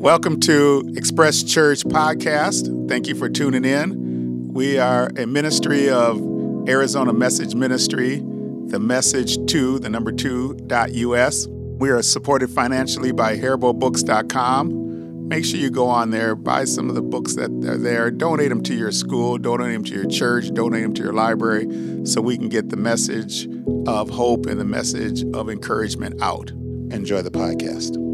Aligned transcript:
Welcome 0.00 0.38
to 0.42 0.92
Express 0.96 1.42
Church 1.42 1.82
Podcast. 1.82 2.88
Thank 2.88 3.08
you 3.08 3.16
for 3.16 3.28
tuning 3.28 3.64
in. 3.64 4.46
We 4.54 4.78
are 4.78 5.10
a 5.16 5.26
ministry 5.26 5.90
of 5.90 6.22
Arizona 6.68 7.12
Message 7.12 7.56
Ministry, 7.56 8.18
the 8.68 8.78
message 8.78 9.44
to 9.50 9.80
the 9.80 9.90
number 9.90 10.12
two 10.12 10.54
dot 10.68 10.92
US. 10.92 11.48
We 11.48 11.90
are 11.90 12.00
supported 12.02 12.48
financially 12.48 13.10
by 13.10 13.36
HariboBooks.com. 13.38 15.28
Make 15.28 15.44
sure 15.44 15.58
you 15.58 15.68
go 15.68 15.88
on 15.88 16.10
there, 16.10 16.36
buy 16.36 16.62
some 16.64 16.88
of 16.88 16.94
the 16.94 17.02
books 17.02 17.34
that 17.34 17.50
are 17.68 17.76
there, 17.76 18.12
donate 18.12 18.50
them 18.50 18.62
to 18.62 18.74
your 18.74 18.92
school, 18.92 19.36
donate 19.36 19.72
them 19.72 19.82
to 19.82 19.94
your 19.94 20.06
church, 20.06 20.54
donate 20.54 20.84
them 20.84 20.94
to 20.94 21.02
your 21.02 21.12
library, 21.12 21.66
so 22.06 22.20
we 22.20 22.38
can 22.38 22.48
get 22.48 22.70
the 22.70 22.76
message 22.76 23.48
of 23.88 24.10
hope 24.10 24.46
and 24.46 24.60
the 24.60 24.64
message 24.64 25.24
of 25.34 25.50
encouragement 25.50 26.22
out. 26.22 26.52
Enjoy 26.92 27.20
the 27.20 27.32
podcast. 27.32 28.07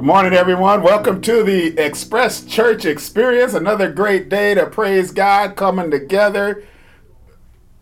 Good 0.00 0.06
morning, 0.06 0.32
everyone. 0.32 0.82
Welcome 0.82 1.20
to 1.20 1.42
the 1.42 1.78
Express 1.78 2.46
Church 2.46 2.86
Experience. 2.86 3.52
Another 3.52 3.92
great 3.92 4.30
day 4.30 4.54
to 4.54 4.64
praise 4.64 5.10
God, 5.10 5.56
coming 5.56 5.90
together, 5.90 6.64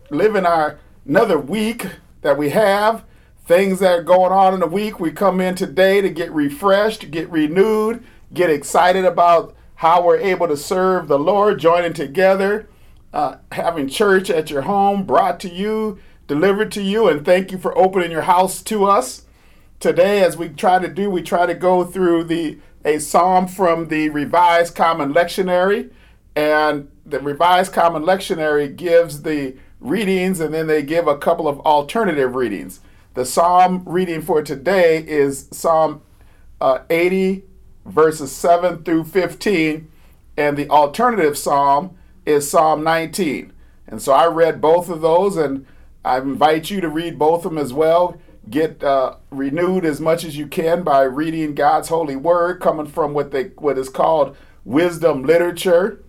living 0.09 0.45
our 0.45 0.79
another 1.05 1.39
week 1.39 1.85
that 2.21 2.37
we 2.37 2.49
have. 2.49 3.05
Things 3.45 3.79
that 3.79 3.99
are 3.99 4.03
going 4.03 4.33
on 4.33 4.53
in 4.53 4.59
the 4.59 4.67
week, 4.67 4.99
we 4.99 5.11
come 5.11 5.39
in 5.39 5.55
today 5.55 6.01
to 6.01 6.09
get 6.09 6.29
refreshed, 6.33 7.09
get 7.09 7.29
renewed, 7.29 8.03
get 8.33 8.49
excited 8.49 9.05
about 9.05 9.55
how 9.75 10.03
we're 10.03 10.17
able 10.17 10.49
to 10.49 10.57
serve 10.57 11.07
the 11.07 11.17
Lord, 11.17 11.57
joining 11.57 11.93
together, 11.93 12.67
uh, 13.13 13.37
having 13.53 13.87
church 13.87 14.29
at 14.29 14.51
your 14.51 14.63
home 14.63 15.05
brought 15.05 15.39
to 15.39 15.49
you, 15.49 15.99
delivered 16.27 16.73
to 16.73 16.81
you, 16.81 17.07
and 17.07 17.23
thank 17.23 17.53
you 17.53 17.57
for 17.57 17.77
opening 17.77 18.11
your 18.11 18.23
house 18.23 18.61
to 18.63 18.83
us 18.83 19.23
today 19.79 20.23
as 20.23 20.37
we 20.37 20.49
try 20.49 20.79
to 20.79 20.87
do 20.87 21.09
we 21.09 21.21
try 21.21 21.45
to 21.45 21.53
go 21.53 21.83
through 21.83 22.25
the 22.25 22.59
a 22.85 22.99
psalm 22.99 23.47
from 23.47 23.87
the 23.87 24.09
revised 24.09 24.75
common 24.75 25.13
lectionary. 25.13 25.91
And 26.35 26.89
the 27.05 27.19
revised 27.19 27.73
common 27.73 28.03
lectionary 28.03 28.73
gives 28.73 29.23
the 29.23 29.55
readings 29.79 30.39
and 30.39 30.53
then 30.53 30.67
they 30.67 30.83
give 30.83 31.07
a 31.07 31.17
couple 31.17 31.47
of 31.47 31.59
alternative 31.61 32.35
readings. 32.35 32.79
The 33.15 33.25
psalm 33.25 33.83
reading 33.85 34.21
for 34.21 34.41
today 34.41 35.03
is 35.05 35.47
psalm 35.51 36.01
uh, 36.61 36.79
80 36.89 37.43
verses 37.85 38.31
7 38.31 38.83
through 38.83 39.05
15 39.05 39.89
and 40.37 40.57
the 40.57 40.69
alternative 40.69 41.37
psalm 41.37 41.97
is 42.25 42.49
psalm 42.51 42.83
19 42.83 43.51
and 43.87 44.01
so 44.01 44.11
i 44.11 44.27
read 44.27 44.59
both 44.59 44.89
of 44.89 45.01
those 45.01 45.37
and 45.37 45.65
i 46.03 46.17
invite 46.17 46.69
you 46.69 46.81
to 46.81 46.89
read 46.89 47.17
both 47.17 47.45
of 47.45 47.51
them 47.51 47.57
as 47.57 47.73
well 47.73 48.19
get 48.49 48.83
uh, 48.83 49.15
renewed 49.29 49.85
as 49.85 49.99
much 49.99 50.23
as 50.23 50.37
you 50.37 50.47
can 50.47 50.83
by 50.83 51.03
reading 51.03 51.55
God's 51.55 51.89
holy 51.89 52.15
word, 52.15 52.59
coming 52.59 52.87
from 52.87 53.13
what 53.13 53.31
they 53.31 53.45
what 53.57 53.77
is 53.77 53.89
called 53.89 54.35
wisdom 54.65 55.23
literature. 55.23 56.03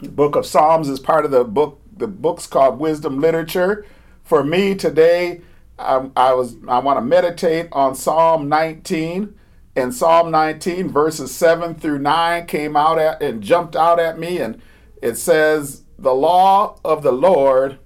The 0.00 0.08
book 0.08 0.36
of 0.36 0.46
Psalms 0.46 0.88
is 0.88 1.00
part 1.00 1.24
of 1.24 1.30
the 1.30 1.44
book. 1.44 1.80
The 1.96 2.06
book's 2.06 2.46
called 2.46 2.78
Wisdom 2.78 3.20
Literature. 3.20 3.86
For 4.22 4.44
me 4.44 4.74
today, 4.74 5.40
I, 5.78 6.10
I 6.16 6.34
was 6.34 6.56
I 6.68 6.78
want 6.78 6.98
to 6.98 7.02
meditate 7.02 7.68
on 7.72 7.94
Psalm 7.94 8.48
19. 8.48 9.34
And 9.74 9.94
Psalm 9.94 10.30
19 10.30 10.88
verses 10.88 11.34
7 11.34 11.74
through 11.74 11.98
9 11.98 12.46
came 12.46 12.76
out 12.76 12.98
at 12.98 13.22
and 13.22 13.42
jumped 13.42 13.76
out 13.76 14.00
at 14.00 14.18
me, 14.18 14.38
and 14.38 14.60
it 15.02 15.16
says, 15.16 15.82
"The 15.98 16.14
law 16.14 16.78
of 16.82 17.02
the 17.02 17.12
Lord 17.12 17.78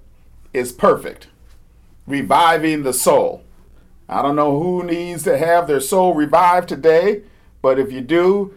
is 0.53 0.71
perfect, 0.71 1.27
reviving 2.07 2.85
the 2.85 2.93
soul." 2.93 3.43
I 4.11 4.23
don't 4.23 4.35
know 4.35 4.59
who 4.59 4.83
needs 4.83 5.23
to 5.23 5.39
have 5.39 5.69
their 5.69 5.79
soul 5.79 6.15
revived 6.15 6.69
today, 6.69 7.23
but 7.63 7.79
if 7.79 7.93
you 7.93 8.01
do, 8.01 8.53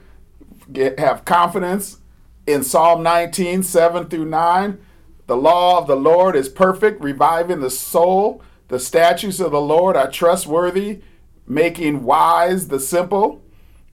get, 0.72 0.98
have 0.98 1.26
confidence 1.26 2.00
in 2.48 2.64
Psalm 2.64 3.04
19, 3.04 3.62
7 3.62 4.08
through 4.08 4.26
9. 4.26 4.80
The 5.28 5.38
law 5.38 5.78
of 5.78 5.86
the 5.86 5.96
Lord 5.96 6.36
is 6.36 6.50
perfect, 6.50 7.04
reviving 7.04 7.60
the 7.60 7.70
soul. 7.70 8.42
The 8.70 8.80
statutes 8.80 9.40
of 9.40 9.52
the 9.52 9.62
Lord 9.62 9.96
are 9.96 10.10
trustworthy, 10.10 11.02
making 11.46 12.04
wise 12.04 12.70
the 12.70 12.80
simple. 12.80 13.44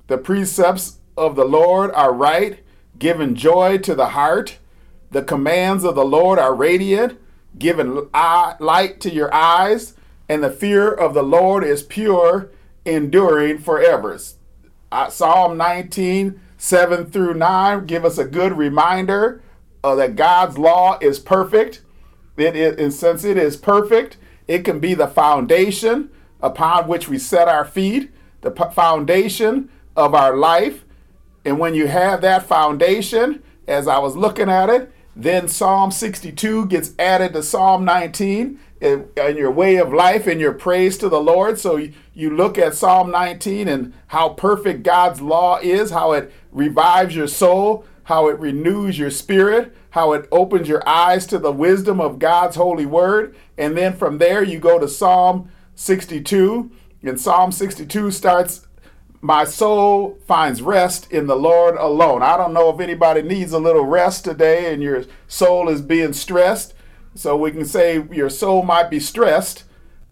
The 0.06 0.16
precepts 0.16 0.96
of 1.14 1.36
the 1.36 1.44
Lord 1.44 1.90
are 1.92 2.14
right, 2.14 2.60
giving 2.98 3.34
joy 3.34 3.76
to 3.78 3.94
the 3.94 4.08
heart. 4.08 4.56
The 5.10 5.22
commands 5.22 5.84
of 5.84 5.94
the 5.94 6.06
Lord 6.06 6.38
are 6.38 6.54
radiant, 6.54 7.20
giving 7.58 8.08
light 8.14 8.98
to 9.00 9.12
your 9.12 9.32
eyes 9.34 9.94
and 10.30 10.44
the 10.44 10.50
fear 10.50 10.88
of 10.88 11.12
the 11.12 11.24
Lord 11.24 11.64
is 11.64 11.82
pure, 11.82 12.52
enduring 12.84 13.58
forever. 13.58 14.16
Psalm 15.08 15.56
19, 15.56 16.40
7 16.56 17.10
through 17.10 17.34
9 17.34 17.86
give 17.86 18.04
us 18.04 18.16
a 18.16 18.24
good 18.24 18.56
reminder 18.56 19.42
uh, 19.82 19.96
that 19.96 20.14
God's 20.14 20.56
law 20.56 20.98
is 21.00 21.18
perfect. 21.18 21.82
It 22.36 22.54
is, 22.54 22.76
and 22.76 22.94
since 22.94 23.24
it 23.24 23.36
is 23.36 23.56
perfect, 23.56 24.18
it 24.46 24.64
can 24.64 24.78
be 24.78 24.94
the 24.94 25.08
foundation 25.08 26.10
upon 26.40 26.86
which 26.86 27.08
we 27.08 27.18
set 27.18 27.48
our 27.48 27.64
feet, 27.64 28.12
the 28.42 28.52
p- 28.52 28.62
foundation 28.72 29.68
of 29.96 30.14
our 30.14 30.36
life. 30.36 30.84
And 31.44 31.58
when 31.58 31.74
you 31.74 31.88
have 31.88 32.20
that 32.20 32.46
foundation, 32.46 33.42
as 33.66 33.88
I 33.88 33.98
was 33.98 34.14
looking 34.14 34.48
at 34.48 34.70
it, 34.70 34.92
then 35.16 35.48
Psalm 35.48 35.90
62 35.90 36.66
gets 36.66 36.92
added 37.00 37.32
to 37.32 37.42
Psalm 37.42 37.84
19 37.84 38.60
in, 38.80 39.08
your 39.16 39.50
way 39.50 39.76
of 39.76 39.92
life 39.92 40.26
and 40.26 40.40
your 40.40 40.52
praise 40.52 40.96
to 40.98 41.08
the 41.08 41.20
Lord. 41.20 41.58
So 41.58 41.76
you, 41.76 41.92
you 42.14 42.34
look 42.34 42.58
at 42.58 42.74
Psalm 42.74 43.10
19 43.10 43.68
and 43.68 43.92
how 44.08 44.30
perfect 44.30 44.82
God's 44.82 45.20
law 45.20 45.58
is, 45.58 45.90
how 45.90 46.12
it 46.12 46.32
revives 46.50 47.14
your 47.14 47.28
soul, 47.28 47.84
how 48.04 48.28
it 48.28 48.38
renews 48.38 48.98
your 48.98 49.10
spirit, 49.10 49.76
how 49.90 50.12
it 50.12 50.28
opens 50.32 50.68
your 50.68 50.86
eyes 50.88 51.26
to 51.26 51.38
the 51.38 51.52
wisdom 51.52 52.00
of 52.00 52.18
God's 52.18 52.56
holy 52.56 52.86
word. 52.86 53.36
And 53.58 53.76
then 53.76 53.96
from 53.96 54.18
there, 54.18 54.42
you 54.42 54.58
go 54.58 54.78
to 54.78 54.88
Psalm 54.88 55.50
62. 55.74 56.70
And 57.02 57.20
Psalm 57.20 57.52
62 57.52 58.10
starts 58.10 58.66
my 59.22 59.44
soul 59.44 60.18
finds 60.26 60.62
rest 60.62 61.12
in 61.12 61.26
the 61.26 61.36
Lord 61.36 61.76
alone. 61.76 62.22
I 62.22 62.38
don't 62.38 62.54
know 62.54 62.70
if 62.70 62.80
anybody 62.80 63.20
needs 63.20 63.52
a 63.52 63.58
little 63.58 63.84
rest 63.84 64.24
today 64.24 64.72
and 64.72 64.82
your 64.82 65.04
soul 65.28 65.68
is 65.68 65.82
being 65.82 66.14
stressed. 66.14 66.72
So 67.14 67.36
we 67.36 67.50
can 67.50 67.64
say 67.64 68.04
your 68.10 68.30
soul 68.30 68.62
might 68.62 68.90
be 68.90 69.00
stressed, 69.00 69.64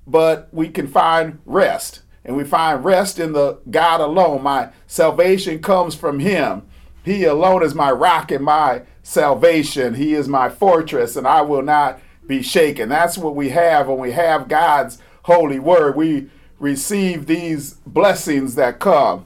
but 0.07 0.49
we 0.53 0.69
can 0.69 0.87
find 0.87 1.39
rest. 1.47 2.03
And 2.25 2.37
we 2.37 2.45
find 2.45 2.85
rest 2.85 3.19
in 3.19 3.33
the 3.33 3.59
God 3.71 4.01
alone. 4.01 4.43
My 4.43 4.71
salvation 4.87 5.61
comes 5.63 5.95
from 5.95 6.19
Him. 6.19 6.63
He 7.05 7.25
alone 7.25 7.63
is 7.63 7.75
my 7.75 7.91
rock 7.91 8.31
and 8.31 8.45
my 8.45 8.83
salvation. 9.03 9.95
He 9.95 10.15
is 10.15 10.29
my 10.29 10.51
fortress, 10.51 11.17
and 11.17 11.27
I 11.27 11.41
will 11.41 11.63
not 11.63 12.01
be 12.27 12.43
shaken. 12.43 12.91
That's 12.91 13.17
what 13.17 13.35
we 13.35 13.49
have 13.51 13.89
when 13.89 13.99
we 13.99 14.13
have 14.13 14.49
God's 14.49 14.99
holy 15.23 15.59
word. 15.59 15.97
We 15.97 16.29
receive 16.59 17.27
these 17.27 17.75
blessings 17.87 18.57
that 18.57 18.79
come. 18.81 19.25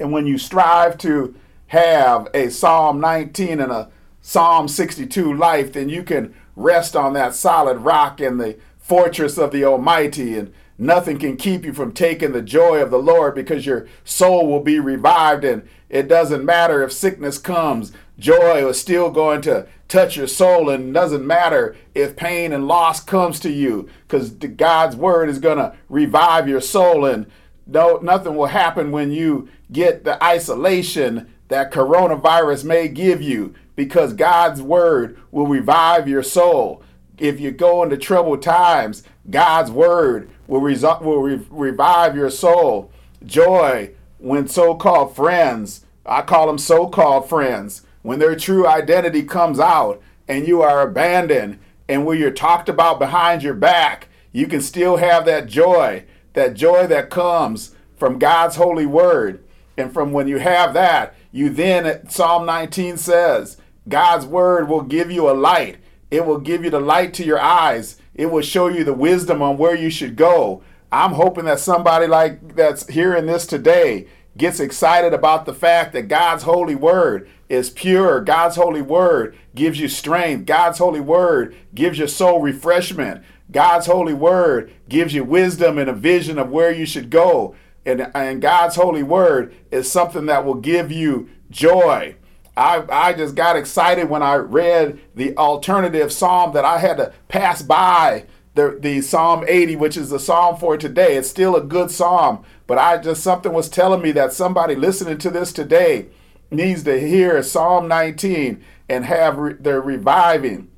And 0.00 0.12
when 0.12 0.26
you 0.26 0.38
strive 0.38 0.96
to 0.98 1.34
have 1.66 2.28
a 2.32 2.48
Psalm 2.48 3.00
19 3.00 3.60
and 3.60 3.70
a 3.70 3.90
Psalm 4.22 4.68
62 4.68 5.34
life, 5.34 5.72
then 5.74 5.90
you 5.90 6.02
can 6.02 6.34
rest 6.56 6.94
on 6.94 7.12
that 7.14 7.34
solid 7.34 7.78
rock 7.78 8.20
in 8.20 8.38
the 8.38 8.58
fortress 8.78 9.38
of 9.38 9.50
the 9.50 9.64
Almighty, 9.64 10.36
and 10.36 10.52
nothing 10.76 11.18
can 11.18 11.36
keep 11.36 11.64
you 11.64 11.72
from 11.72 11.92
taking 11.92 12.32
the 12.32 12.42
joy 12.42 12.82
of 12.82 12.90
the 12.90 12.98
Lord 12.98 13.34
because 13.34 13.64
your 13.64 13.86
soul 14.04 14.46
will 14.46 14.60
be 14.60 14.78
revived. 14.78 15.44
And 15.44 15.66
it 15.88 16.08
doesn't 16.08 16.44
matter 16.44 16.82
if 16.82 16.92
sickness 16.92 17.38
comes, 17.38 17.92
joy 18.18 18.68
is 18.68 18.80
still 18.80 19.10
going 19.10 19.40
to 19.42 19.66
touch 19.88 20.16
your 20.16 20.26
soul. 20.26 20.68
And 20.68 20.90
it 20.90 20.92
doesn't 20.92 21.26
matter 21.26 21.76
if 21.94 22.16
pain 22.16 22.52
and 22.52 22.68
loss 22.68 23.02
comes 23.02 23.40
to 23.40 23.50
you 23.50 23.88
because 24.06 24.30
God's 24.30 24.96
word 24.96 25.28
is 25.28 25.38
going 25.38 25.58
to 25.58 25.74
revive 25.88 26.48
your 26.48 26.60
soul. 26.60 27.06
And 27.06 27.26
no, 27.66 27.98
nothing 28.02 28.36
will 28.36 28.46
happen 28.46 28.92
when 28.92 29.10
you 29.10 29.48
get 29.72 30.04
the 30.04 30.22
isolation 30.22 31.33
that 31.48 31.72
coronavirus 31.72 32.64
may 32.64 32.88
give 32.88 33.20
you 33.20 33.54
because 33.76 34.12
God's 34.12 34.62
word 34.62 35.18
will 35.30 35.46
revive 35.46 36.08
your 36.08 36.22
soul. 36.22 36.82
If 37.18 37.40
you 37.40 37.50
go 37.50 37.82
into 37.82 37.96
troubled 37.96 38.42
times, 38.42 39.02
God's 39.30 39.70
word 39.70 40.30
will, 40.46 40.60
resu- 40.60 41.02
will 41.02 41.22
re- 41.22 41.46
revive 41.50 42.16
your 42.16 42.30
soul. 42.30 42.90
Joy 43.24 43.92
when 44.18 44.48
so 44.48 44.74
called 44.74 45.14
friends, 45.14 45.84
I 46.06 46.22
call 46.22 46.46
them 46.46 46.58
so 46.58 46.88
called 46.88 47.28
friends, 47.28 47.82
when 48.02 48.18
their 48.18 48.36
true 48.36 48.66
identity 48.66 49.22
comes 49.22 49.60
out 49.60 50.02
and 50.28 50.46
you 50.46 50.62
are 50.62 50.82
abandoned 50.82 51.58
and 51.88 52.06
when 52.06 52.18
you're 52.18 52.30
talked 52.30 52.68
about 52.68 52.98
behind 52.98 53.42
your 53.42 53.54
back, 53.54 54.08
you 54.32 54.46
can 54.46 54.60
still 54.60 54.96
have 54.96 55.24
that 55.26 55.46
joy, 55.46 56.04
that 56.32 56.54
joy 56.54 56.86
that 56.86 57.10
comes 57.10 57.74
from 57.96 58.18
God's 58.18 58.56
holy 58.56 58.86
word. 58.86 59.44
And 59.76 59.92
from 59.92 60.12
when 60.12 60.28
you 60.28 60.38
have 60.38 60.74
that, 60.74 61.14
you 61.34 61.50
then, 61.50 61.84
uh, 61.84 62.08
Psalm 62.08 62.46
19 62.46 62.96
says, 62.96 63.56
God's 63.88 64.24
word 64.24 64.68
will 64.68 64.82
give 64.82 65.10
you 65.10 65.28
a 65.28 65.34
light. 65.34 65.78
It 66.08 66.24
will 66.24 66.38
give 66.38 66.62
you 66.62 66.70
the 66.70 66.78
light 66.78 67.12
to 67.14 67.24
your 67.24 67.40
eyes. 67.40 68.00
It 68.14 68.26
will 68.26 68.40
show 68.40 68.68
you 68.68 68.84
the 68.84 68.94
wisdom 68.94 69.42
on 69.42 69.58
where 69.58 69.74
you 69.74 69.90
should 69.90 70.14
go. 70.14 70.62
I'm 70.92 71.14
hoping 71.14 71.46
that 71.46 71.58
somebody 71.58 72.06
like 72.06 72.54
that's 72.54 72.86
hearing 72.86 73.26
this 73.26 73.48
today 73.48 74.06
gets 74.36 74.60
excited 74.60 75.12
about 75.12 75.44
the 75.44 75.52
fact 75.52 75.92
that 75.94 76.06
God's 76.06 76.44
holy 76.44 76.76
word 76.76 77.28
is 77.48 77.68
pure. 77.68 78.20
God's 78.20 78.54
holy 78.54 78.82
word 78.82 79.36
gives 79.56 79.80
you 79.80 79.88
strength. 79.88 80.46
God's 80.46 80.78
holy 80.78 81.00
word 81.00 81.56
gives 81.74 81.98
your 81.98 82.06
soul 82.06 82.42
refreshment. 82.42 83.24
God's 83.50 83.86
holy 83.86 84.14
word 84.14 84.72
gives 84.88 85.12
you 85.12 85.24
wisdom 85.24 85.78
and 85.78 85.90
a 85.90 85.94
vision 85.94 86.38
of 86.38 86.50
where 86.50 86.72
you 86.72 86.86
should 86.86 87.10
go. 87.10 87.56
And, 87.86 88.10
and 88.14 88.40
God's 88.40 88.76
holy 88.76 89.02
word 89.02 89.54
is 89.70 89.90
something 89.90 90.26
that 90.26 90.44
will 90.44 90.54
give 90.54 90.90
you 90.90 91.28
joy. 91.50 92.16
I, 92.56 92.84
I 92.90 93.12
just 93.12 93.34
got 93.34 93.56
excited 93.56 94.08
when 94.08 94.22
I 94.22 94.36
read 94.36 95.00
the 95.14 95.36
alternative 95.36 96.12
psalm 96.12 96.52
that 96.54 96.64
I 96.64 96.78
had 96.78 96.96
to 96.98 97.12
pass 97.28 97.62
by 97.62 98.26
the, 98.54 98.78
the 98.80 99.00
Psalm 99.00 99.44
80, 99.46 99.76
which 99.76 99.96
is 99.96 100.10
the 100.10 100.20
psalm 100.20 100.56
for 100.56 100.76
today. 100.76 101.16
It's 101.16 101.28
still 101.28 101.56
a 101.56 101.60
good 101.60 101.90
psalm, 101.90 102.44
but 102.66 102.78
I 102.78 102.98
just 102.98 103.22
something 103.22 103.52
was 103.52 103.68
telling 103.68 104.00
me 104.00 104.12
that 104.12 104.32
somebody 104.32 104.76
listening 104.76 105.18
to 105.18 105.30
this 105.30 105.52
today 105.52 106.06
needs 106.50 106.84
to 106.84 107.00
hear 107.00 107.42
Psalm 107.42 107.88
19 107.88 108.64
and 108.88 109.04
have 109.04 109.38
re, 109.38 109.54
the 109.54 109.80
reviving. 109.80 110.70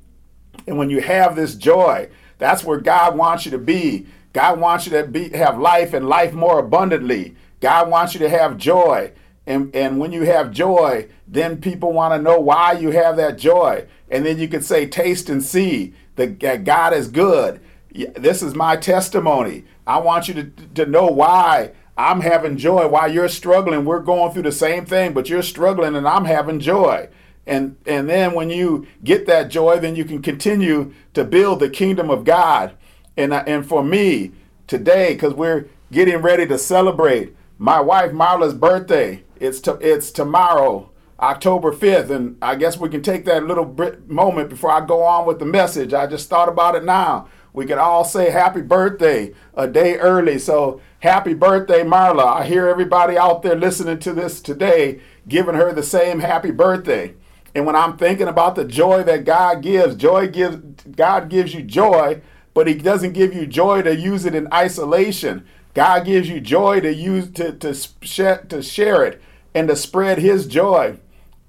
And 0.65 0.77
when 0.77 0.89
you 0.89 1.01
have 1.01 1.35
this 1.35 1.55
joy, 1.55 2.09
that's 2.39 2.63
where 2.63 2.79
God 2.79 3.15
wants 3.15 3.45
you 3.45 3.51
to 3.51 3.57
be. 3.57 4.07
God 4.33 4.59
wants 4.59 4.85
you 4.85 4.91
to 4.93 5.07
be 5.07 5.29
have 5.29 5.59
life 5.59 5.93
and 5.93 6.07
life 6.07 6.33
more 6.33 6.59
abundantly. 6.59 7.35
God 7.59 7.89
wants 7.89 8.13
you 8.13 8.19
to 8.19 8.29
have 8.29 8.57
joy. 8.57 9.11
And, 9.45 9.73
and 9.73 9.97
when 9.97 10.11
you 10.11 10.23
have 10.23 10.51
joy, 10.51 11.07
then 11.25 11.61
people 11.61 11.93
want 11.93 12.13
to 12.13 12.21
know 12.21 12.39
why 12.39 12.73
you 12.73 12.91
have 12.91 13.15
that 13.15 13.37
joy. 13.37 13.87
And 14.09 14.25
then 14.25 14.37
you 14.37 14.47
can 14.47 14.61
say, 14.61 14.85
taste 14.85 15.29
and 15.29 15.41
see 15.41 15.93
that 16.15 16.65
God 16.65 16.93
is 16.93 17.07
good. 17.07 17.61
This 17.91 18.43
is 18.43 18.53
my 18.53 18.75
testimony. 18.75 19.63
I 19.85 19.99
want 19.99 20.27
you 20.27 20.33
to, 20.33 20.43
to 20.75 20.85
know 20.85 21.07
why 21.07 21.71
I'm 21.97 22.21
having 22.21 22.57
joy. 22.57 22.87
While 22.87 23.11
you're 23.11 23.29
struggling, 23.29 23.85
we're 23.85 23.99
going 23.99 24.33
through 24.33 24.43
the 24.43 24.51
same 24.51 24.85
thing, 24.85 25.13
but 25.13 25.29
you're 25.29 25.41
struggling 25.41 25.95
and 25.95 26.07
I'm 26.07 26.25
having 26.25 26.59
joy. 26.59 27.07
And, 27.45 27.77
and 27.85 28.09
then 28.09 28.33
when 28.33 28.49
you 28.49 28.85
get 29.03 29.25
that 29.27 29.49
joy, 29.49 29.79
then 29.79 29.95
you 29.95 30.03
can 30.03 30.21
continue 30.21 30.93
to 31.13 31.23
build 31.23 31.61
the 31.61 31.69
kingdom 31.69 32.09
of 32.09 32.25
God. 32.25 32.75
And, 33.17 33.33
and 33.33 33.67
for 33.67 33.83
me 33.83 34.31
today, 34.67 35.13
because 35.13 35.33
we're 35.33 35.67
getting 35.91 36.17
ready 36.17 36.45
to 36.47 36.57
celebrate 36.57 37.35
my 37.57 37.81
wife 37.81 38.11
Marla's 38.11 38.53
birthday, 38.53 39.23
it's 39.39 39.59
to, 39.61 39.73
it's 39.81 40.11
tomorrow, 40.11 40.91
October 41.19 41.71
5th, 41.71 42.11
and 42.11 42.37
I 42.41 42.55
guess 42.55 42.77
we 42.77 42.89
can 42.89 43.01
take 43.01 43.25
that 43.25 43.43
little 43.43 43.75
moment 44.07 44.49
before 44.49 44.71
I 44.71 44.85
go 44.85 45.01
on 45.03 45.25
with 45.25 45.39
the 45.39 45.45
message. 45.45 45.93
I 45.93 46.05
just 46.05 46.29
thought 46.29 46.49
about 46.49 46.75
it 46.75 46.83
now. 46.83 47.27
We 47.53 47.65
could 47.65 47.79
all 47.79 48.05
say 48.05 48.29
happy 48.29 48.61
birthday 48.61 49.33
a 49.55 49.67
day 49.67 49.97
early. 49.97 50.37
So 50.37 50.79
happy 50.99 51.33
birthday, 51.33 51.83
Marla. 51.83 52.41
I 52.41 52.45
hear 52.45 52.67
everybody 52.67 53.17
out 53.17 53.41
there 53.41 53.55
listening 53.55 53.97
to 53.99 54.13
this 54.13 54.41
today 54.41 55.01
giving 55.27 55.55
her 55.55 55.73
the 55.73 55.81
same 55.81 56.19
happy 56.19 56.51
birthday. 56.51 57.15
And 57.55 57.65
when 57.65 57.75
I'm 57.75 57.97
thinking 57.97 58.27
about 58.27 58.53
the 58.53 58.65
joy 58.65 59.01
that 59.03 59.25
God 59.25 59.63
gives, 59.63 59.95
joy 59.95 60.27
gives 60.27 60.57
God 60.83 61.29
gives 61.29 61.55
you 61.55 61.63
joy, 61.63 62.21
but 62.57 62.65
he 62.65 62.73
doesn't 62.73 63.13
give 63.13 63.35
you 63.35 63.45
joy 63.45 63.83
to 63.83 63.95
use 63.95 64.25
it 64.25 64.33
in 64.33 64.51
isolation. 64.51 65.45
God 65.75 66.05
gives 66.05 66.27
you 66.27 66.39
joy 66.39 66.79
to 66.79 66.91
use 66.91 67.29
to 67.33 67.51
to 67.51 67.75
share, 68.01 68.39
to 68.49 68.63
share 68.63 69.05
it 69.05 69.21
and 69.53 69.67
to 69.67 69.75
spread 69.75 70.17
his 70.17 70.47
joy. 70.47 70.97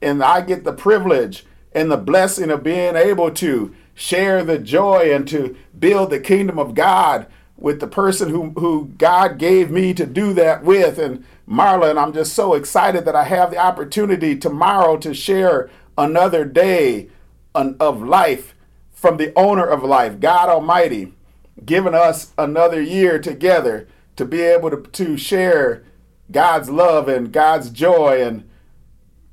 And 0.03 0.23
I 0.23 0.43
get 0.43 0.65
the 0.65 0.73
privilege 0.75 1.47
and 1.73 1.91
the 1.91 1.97
blessing 1.97 2.51
of 2.51 2.63
being 2.63 2.95
able 2.95 3.31
to 3.31 3.75
share 3.95 4.45
the 4.45 4.59
joy 4.59 5.11
and 5.11 5.27
to 5.29 5.57
build 5.79 6.11
the 6.11 6.21
kingdom 6.21 6.59
of 6.59 6.75
God 6.75 7.27
with 7.57 7.81
the 7.81 7.87
person 7.87 8.29
who, 8.29 8.51
who 8.59 8.93
God 8.99 9.39
gave 9.39 9.71
me 9.71 9.95
to 9.95 10.05
do 10.05 10.35
that 10.35 10.63
with. 10.63 10.99
And 10.99 11.25
Marla, 11.49 11.89
and 11.89 11.99
I'm 11.99 12.13
just 12.13 12.35
so 12.35 12.53
excited 12.53 13.07
that 13.07 13.17
I 13.17 13.25
have 13.25 13.51
the 13.51 13.57
opportunity 13.57 14.37
tomorrow 14.37 14.99
to 14.99 15.15
share 15.15 15.71
another 15.97 16.45
day 16.45 17.09
of 17.55 18.03
life 18.03 18.55
from 18.99 19.17
the 19.17 19.33
owner 19.37 19.65
of 19.65 19.85
life, 19.85 20.19
God 20.19 20.49
Almighty, 20.49 21.13
giving 21.65 21.95
us 21.95 22.33
another 22.37 22.83
year 22.83 23.21
together 23.21 23.87
to 24.17 24.25
be 24.25 24.41
able 24.41 24.71
to, 24.71 24.83
to 24.83 25.17
share 25.17 25.85
God's 26.33 26.69
love 26.69 27.07
and 27.07 27.33
God's 27.33 27.71
joy 27.71 28.23
and 28.23 28.49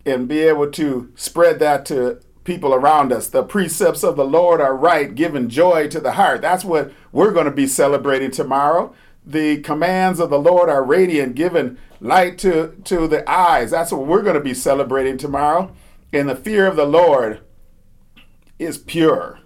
and 0.06 0.28
be 0.28 0.42
able 0.42 0.70
to 0.70 1.12
spread 1.16 1.58
that 1.58 1.84
to 1.88 2.22
people 2.44 2.76
around 2.76 3.12
us. 3.12 3.28
The 3.28 3.42
precepts 3.42 4.04
of 4.04 4.16
the 4.16 4.24
Lord 4.24 4.62
are 4.62 4.76
right, 4.76 5.16
giving 5.16 5.50
joy 5.50 5.88
to 5.88 6.00
the 6.00 6.12
heart. 6.12 6.42
That's 6.42 6.64
what 6.64 6.94
we're 7.12 7.32
going 7.32 7.46
to 7.46 7.52
be 7.52 7.66
celebrating 7.66 8.30
tomorrow. 8.30 8.94
The 9.26 9.62
commands 9.62 10.20
of 10.20 10.30
the 10.30 10.38
Lord 10.38 10.70
are 10.70 10.84
radiant, 10.84 11.34
giving 11.34 11.80
light 12.00 12.38
to, 12.40 12.76
to 12.84 13.08
the 13.08 13.28
eyes. 13.28 13.72
That's 13.72 13.92
what 13.92 14.06
we're 14.06 14.22
going 14.22 14.36
to 14.36 14.42
be 14.42 14.54
celebrating 14.54 15.18
tomorrow. 15.18 15.72
And 16.14 16.30
the 16.30 16.36
fear 16.36 16.68
of 16.68 16.76
the 16.76 16.86
Lord 16.86 17.40
is 18.60 18.78
pure, 18.78 19.40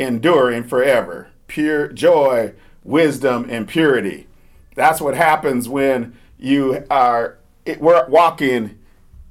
enduring 0.00 0.64
forever. 0.64 1.28
Pure 1.46 1.88
joy, 1.92 2.54
wisdom, 2.82 3.46
and 3.48 3.68
purity. 3.68 4.26
That's 4.74 5.00
what 5.00 5.14
happens 5.14 5.68
when 5.68 6.16
you 6.38 6.84
are 6.90 7.36
we're 7.78 8.08
walking 8.08 8.78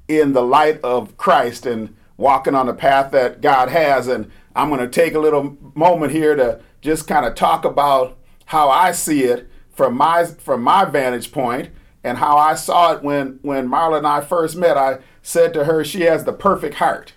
in 0.08 0.34
the 0.34 0.44
light 0.44 0.80
of 0.82 1.18
Christ 1.18 1.66
and 1.66 1.96
walking 2.16 2.54
on 2.54 2.68
the 2.68 2.74
path 2.74 3.12
that 3.12 3.42
God 3.42 3.70
has. 3.70 4.08
And 4.08 4.32
I'm 4.56 4.70
going 4.70 4.82
to 4.82 4.88
take 4.88 5.16
a 5.16 5.20
little 5.20 5.58
moment 5.74 6.12
here 6.12 6.36
to 6.36 6.62
just 6.82 7.08
kind 7.08 7.26
of 7.26 7.36
talk 7.36 7.66
about 7.66 8.18
how 8.46 8.70
I 8.70 8.92
see 8.92 9.24
it 9.24 9.50
from 9.72 9.98
my 9.98 10.26
from 10.26 10.62
my 10.62 10.86
vantage 10.86 11.32
point 11.32 11.70
and 12.04 12.20
how 12.20 12.38
I 12.38 12.54
saw 12.54 12.94
it 12.94 13.04
when 13.04 13.40
when 13.42 13.68
Marla 13.68 13.98
and 13.98 14.08
I 14.08 14.22
first 14.22 14.56
met. 14.56 14.78
I 14.78 15.00
said 15.24 15.54
to 15.56 15.66
her, 15.66 15.84
she 15.84 16.02
has 16.02 16.26
the 16.26 16.34
perfect 16.34 16.76
heart. 16.76 17.14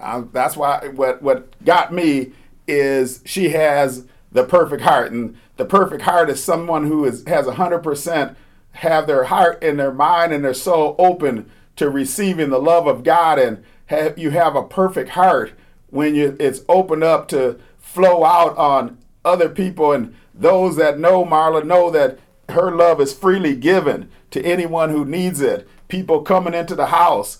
Uh, 0.00 0.24
that's 0.32 0.56
why 0.56 0.88
what 0.88 1.22
what 1.22 1.64
got 1.64 1.92
me 1.92 2.32
is 2.66 3.22
she 3.24 3.50
has 3.50 4.06
the 4.32 4.44
perfect 4.44 4.82
heart, 4.82 5.12
and 5.12 5.36
the 5.56 5.64
perfect 5.64 6.02
heart 6.02 6.28
is 6.30 6.42
someone 6.42 6.86
who 6.86 7.04
is 7.04 7.24
has 7.26 7.46
hundred 7.46 7.80
percent 7.80 8.36
have 8.72 9.06
their 9.06 9.24
heart 9.24 9.62
and 9.62 9.78
their 9.78 9.92
mind 9.92 10.32
and 10.32 10.44
their 10.44 10.54
soul 10.54 10.96
open 10.98 11.48
to 11.76 11.88
receiving 11.88 12.50
the 12.50 12.58
love 12.58 12.86
of 12.86 13.04
God 13.04 13.38
and 13.38 13.64
have, 13.86 14.18
you 14.18 14.30
have 14.30 14.56
a 14.56 14.64
perfect 14.64 15.10
heart 15.10 15.52
when 15.90 16.14
you 16.14 16.36
it's 16.40 16.62
opened 16.68 17.04
up 17.04 17.28
to 17.28 17.58
flow 17.78 18.24
out 18.24 18.56
on 18.56 18.98
other 19.24 19.48
people 19.48 19.92
and 19.92 20.14
those 20.34 20.76
that 20.76 20.98
know 20.98 21.24
Marla 21.24 21.64
know 21.64 21.90
that 21.90 22.18
her 22.48 22.74
love 22.74 23.00
is 23.00 23.14
freely 23.14 23.54
given 23.54 24.10
to 24.30 24.44
anyone 24.44 24.90
who 24.90 25.04
needs 25.04 25.40
it. 25.40 25.68
People 25.88 26.22
coming 26.22 26.54
into 26.54 26.74
the 26.74 26.86
house, 26.86 27.38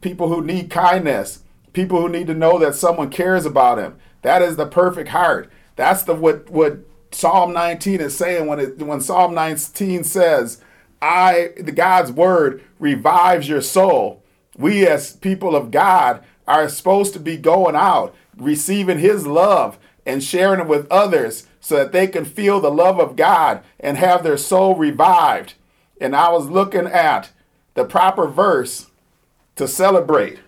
people 0.00 0.28
who 0.28 0.42
need 0.42 0.70
kindness, 0.70 1.42
people 1.72 2.00
who 2.00 2.08
need 2.08 2.28
to 2.28 2.34
know 2.34 2.58
that 2.58 2.74
someone 2.74 3.10
cares 3.10 3.44
about 3.44 3.76
them. 3.76 3.98
That 4.26 4.42
is 4.42 4.56
the 4.56 4.66
perfect 4.66 5.10
heart. 5.10 5.52
That's 5.76 6.02
the 6.02 6.12
what 6.12 6.50
what 6.50 6.80
Psalm 7.12 7.52
19 7.52 8.00
is 8.00 8.16
saying 8.16 8.48
when 8.48 8.58
it 8.58 8.78
when 8.78 9.00
Psalm 9.00 9.34
19 9.34 10.02
says, 10.02 10.60
I 11.00 11.52
the 11.56 11.70
God's 11.70 12.10
word 12.10 12.60
revives 12.80 13.48
your 13.48 13.60
soul. 13.60 14.24
We 14.58 14.84
as 14.84 15.14
people 15.14 15.54
of 15.54 15.70
God 15.70 16.24
are 16.48 16.68
supposed 16.68 17.12
to 17.12 17.20
be 17.20 17.36
going 17.36 17.76
out, 17.76 18.16
receiving 18.36 18.98
his 18.98 19.28
love 19.28 19.78
and 20.04 20.24
sharing 20.24 20.58
it 20.58 20.66
with 20.66 20.90
others 20.90 21.46
so 21.60 21.76
that 21.76 21.92
they 21.92 22.08
can 22.08 22.24
feel 22.24 22.60
the 22.60 22.68
love 22.68 22.98
of 22.98 23.14
God 23.14 23.62
and 23.78 23.96
have 23.96 24.24
their 24.24 24.36
soul 24.36 24.74
revived. 24.74 25.54
And 26.00 26.16
I 26.16 26.30
was 26.30 26.50
looking 26.50 26.88
at 26.88 27.30
the 27.74 27.84
proper 27.84 28.26
verse 28.26 28.86
to 29.54 29.68
celebrate. 29.68 30.40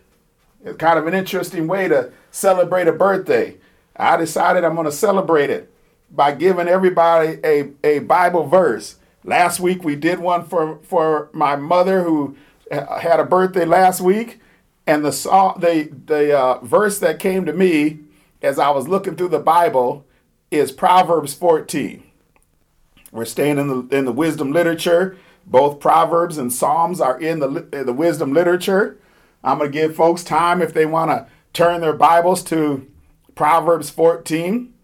It's 0.65 0.79
kind 0.79 0.99
of 0.99 1.07
an 1.07 1.15
interesting 1.15 1.69
way 1.69 1.87
to 1.87 2.11
celebrate 2.33 2.89
a 2.89 2.93
birthday. 2.93 3.57
I 3.99 4.17
decided 4.17 4.65
I'm 4.65 4.75
going 4.75 4.85
to 4.85 4.93
celebrate 4.93 5.51
it 5.51 5.73
by 6.11 6.33
giving 6.33 6.69
everybody 6.69 7.39
a, 7.45 7.71
a 7.85 7.99
Bible 8.01 8.47
verse. 8.47 8.97
Last 9.25 9.61
week 9.61 9.83
we 9.83 9.97
did 9.97 10.21
one 10.21 10.45
for, 10.45 10.79
for 10.83 11.29
my 11.33 11.57
mother 11.57 12.03
who 12.05 12.37
had 12.71 13.21
a 13.21 13.25
birthday 13.25 13.65
last 13.65 14.01
week, 14.01 14.41
and 14.87 15.05
the 15.05 15.11
the 15.59 15.91
the 16.07 16.39
uh, 16.39 16.59
verse 16.65 16.99
that 17.01 17.19
came 17.19 17.45
to 17.47 17.53
me 17.53 18.01
as 18.43 18.59
I 18.59 18.71
was 18.71 18.89
looking 18.89 19.17
through 19.17 19.29
the 19.29 19.39
Bible 19.39 20.07
is 20.51 20.73
Proverbs 20.73 21.35
14. 21.35 22.03
We're 23.11 23.25
staying 23.25 23.59
in 23.59 23.69
the 23.69 23.97
in 23.97 24.05
the 24.05 24.13
wisdom 24.13 24.53
literature. 24.53 25.17
Both 25.47 25.81
Proverbs 25.81 26.37
and 26.37 26.53
Psalms 26.53 27.01
are 27.01 27.19
in 27.21 27.41
the 27.41 27.69
in 27.73 27.87
the 27.87 27.93
wisdom 27.93 28.33
literature. 28.33 28.99
I'm 29.43 29.59
going 29.59 29.71
to 29.71 29.79
give 29.79 29.97
folks 29.97 30.25
time 30.25 30.61
if 30.61 30.75
they 30.75 30.85
want 30.87 31.11
to 31.11 31.27
turn 31.53 31.81
their 31.81 31.93
Bibles 31.93 32.43
to 32.45 32.87
Proverbs 33.39 33.89
14. 33.89 34.75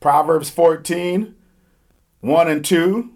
Proverbs 0.00 0.48
14, 0.48 1.34
1 2.20 2.48
and 2.48 2.64
2, 2.64 3.10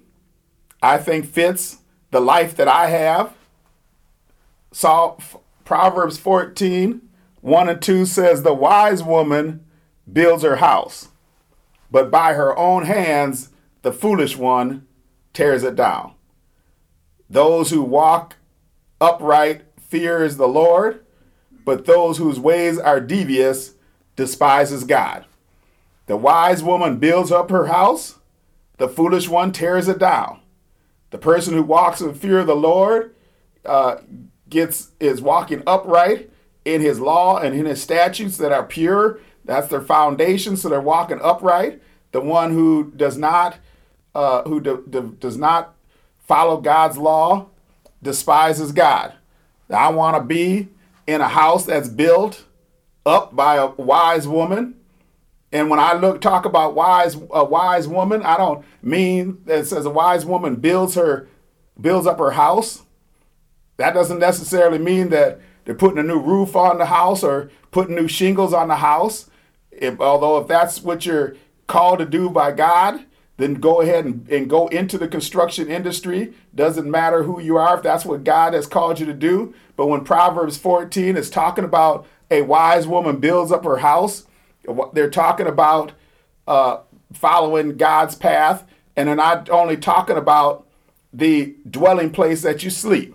I 0.82 0.98
think 0.98 1.24
fits 1.24 1.78
the 2.10 2.20
life 2.20 2.54
that 2.56 2.68
I 2.68 2.88
have 2.88 3.32
Saw 4.70 5.16
Proverbs 5.64 6.18
14, 6.18 7.00
1 7.40 7.68
and 7.70 7.80
2 7.80 8.04
says, 8.04 8.42
The 8.42 8.52
wise 8.52 9.02
woman 9.02 9.64
builds 10.12 10.42
her 10.42 10.56
house, 10.56 11.08
but 11.90 12.10
by 12.10 12.34
her 12.34 12.54
own 12.58 12.84
hands 12.84 13.48
the 13.80 13.92
foolish 13.92 14.36
one 14.36 14.86
tears 15.32 15.62
it 15.62 15.74
down. 15.74 16.12
Those 17.30 17.70
who 17.70 17.80
walk 17.80 18.36
upright 19.00 19.62
fears 19.80 20.36
the 20.36 20.48
Lord, 20.48 21.02
but 21.64 21.86
those 21.86 22.18
whose 22.18 22.38
ways 22.38 22.78
are 22.78 23.00
devious 23.00 23.74
despises 24.16 24.84
God. 24.84 25.24
The 26.06 26.16
wise 26.16 26.62
woman 26.62 26.98
builds 26.98 27.30
up 27.32 27.50
her 27.50 27.66
house, 27.66 28.16
the 28.78 28.88
foolish 28.88 29.28
one 29.28 29.52
tears 29.52 29.88
it 29.88 29.98
down. 29.98 30.40
The 31.10 31.18
person 31.18 31.54
who 31.54 31.62
walks 31.62 32.00
in 32.00 32.14
fear 32.14 32.40
of 32.40 32.46
the 32.46 32.56
Lord 32.56 33.14
uh, 33.64 33.96
gets 34.48 34.90
is 34.98 35.20
walking 35.20 35.62
upright 35.66 36.30
in 36.64 36.80
His 36.80 36.98
law 36.98 37.38
and 37.38 37.54
in 37.54 37.66
His 37.66 37.82
statutes 37.82 38.36
that 38.38 38.52
are 38.52 38.64
pure. 38.64 39.20
That's 39.44 39.68
their 39.68 39.80
foundation, 39.80 40.56
so 40.56 40.68
they're 40.68 40.80
walking 40.80 41.20
upright. 41.22 41.82
The 42.12 42.20
one 42.20 42.52
who 42.52 42.92
does 42.96 43.16
not 43.16 43.58
uh, 44.14 44.42
who 44.42 44.60
do, 44.60 44.84
do, 44.88 45.16
does 45.18 45.36
not 45.36 45.74
follow 46.26 46.60
God's 46.60 46.98
law 46.98 47.46
despises 48.02 48.72
God. 48.72 49.14
I 49.70 49.88
want 49.90 50.16
to 50.16 50.22
be 50.22 50.68
in 51.06 51.20
a 51.20 51.28
house 51.28 51.64
that's 51.64 51.88
built 51.88 52.44
up 53.04 53.34
by 53.34 53.56
a 53.56 53.68
wise 53.68 54.28
woman. 54.28 54.76
And 55.50 55.68
when 55.68 55.78
I 55.78 55.92
look 55.92 56.20
talk 56.20 56.44
about 56.44 56.74
wise 56.74 57.16
a 57.30 57.44
wise 57.44 57.86
woman, 57.86 58.22
I 58.22 58.36
don't 58.36 58.64
mean 58.82 59.42
that 59.44 59.66
says 59.66 59.84
a 59.84 59.90
wise 59.90 60.24
woman 60.24 60.56
builds 60.56 60.94
her 60.94 61.28
builds 61.80 62.06
up 62.06 62.18
her 62.18 62.32
house. 62.32 62.82
That 63.76 63.94
doesn't 63.94 64.18
necessarily 64.18 64.78
mean 64.78 65.10
that 65.10 65.40
they're 65.64 65.74
putting 65.74 65.98
a 65.98 66.02
new 66.02 66.20
roof 66.20 66.56
on 66.56 66.78
the 66.78 66.86
house 66.86 67.22
or 67.22 67.50
putting 67.70 67.94
new 67.94 68.08
shingles 68.08 68.52
on 68.52 68.68
the 68.68 68.76
house. 68.76 69.28
If, 69.70 70.00
although 70.00 70.38
if 70.38 70.48
that's 70.48 70.82
what 70.82 71.06
you're 71.06 71.36
called 71.66 71.98
to 71.98 72.06
do 72.06 72.28
by 72.28 72.52
God, 72.52 73.04
then 73.38 73.54
go 73.54 73.80
ahead 73.80 74.04
and, 74.04 74.28
and 74.28 74.48
go 74.48 74.68
into 74.68 74.98
the 74.98 75.08
construction 75.08 75.68
industry. 75.68 76.34
Doesn't 76.54 76.90
matter 76.90 77.22
who 77.22 77.40
you 77.40 77.56
are, 77.56 77.76
if 77.76 77.82
that's 77.82 78.04
what 78.04 78.24
God 78.24 78.54
has 78.54 78.66
called 78.66 79.00
you 79.00 79.06
to 79.06 79.14
do. 79.14 79.54
But 79.76 79.86
when 79.86 80.04
Proverbs 80.04 80.58
14 80.58 81.16
is 81.16 81.30
talking 81.30 81.64
about 81.64 82.06
a 82.32 82.42
wise 82.42 82.86
woman 82.86 83.18
builds 83.18 83.52
up 83.52 83.64
her 83.64 83.78
house, 83.78 84.26
they're 84.92 85.10
talking 85.10 85.46
about 85.46 85.92
uh, 86.46 86.78
following 87.12 87.76
God's 87.76 88.14
path. 88.14 88.66
And 88.96 89.08
they're 89.08 89.16
not 89.16 89.48
only 89.48 89.76
talking 89.76 90.16
about 90.16 90.66
the 91.12 91.54
dwelling 91.68 92.10
place 92.10 92.42
that 92.42 92.62
you 92.62 92.70
sleep. 92.70 93.14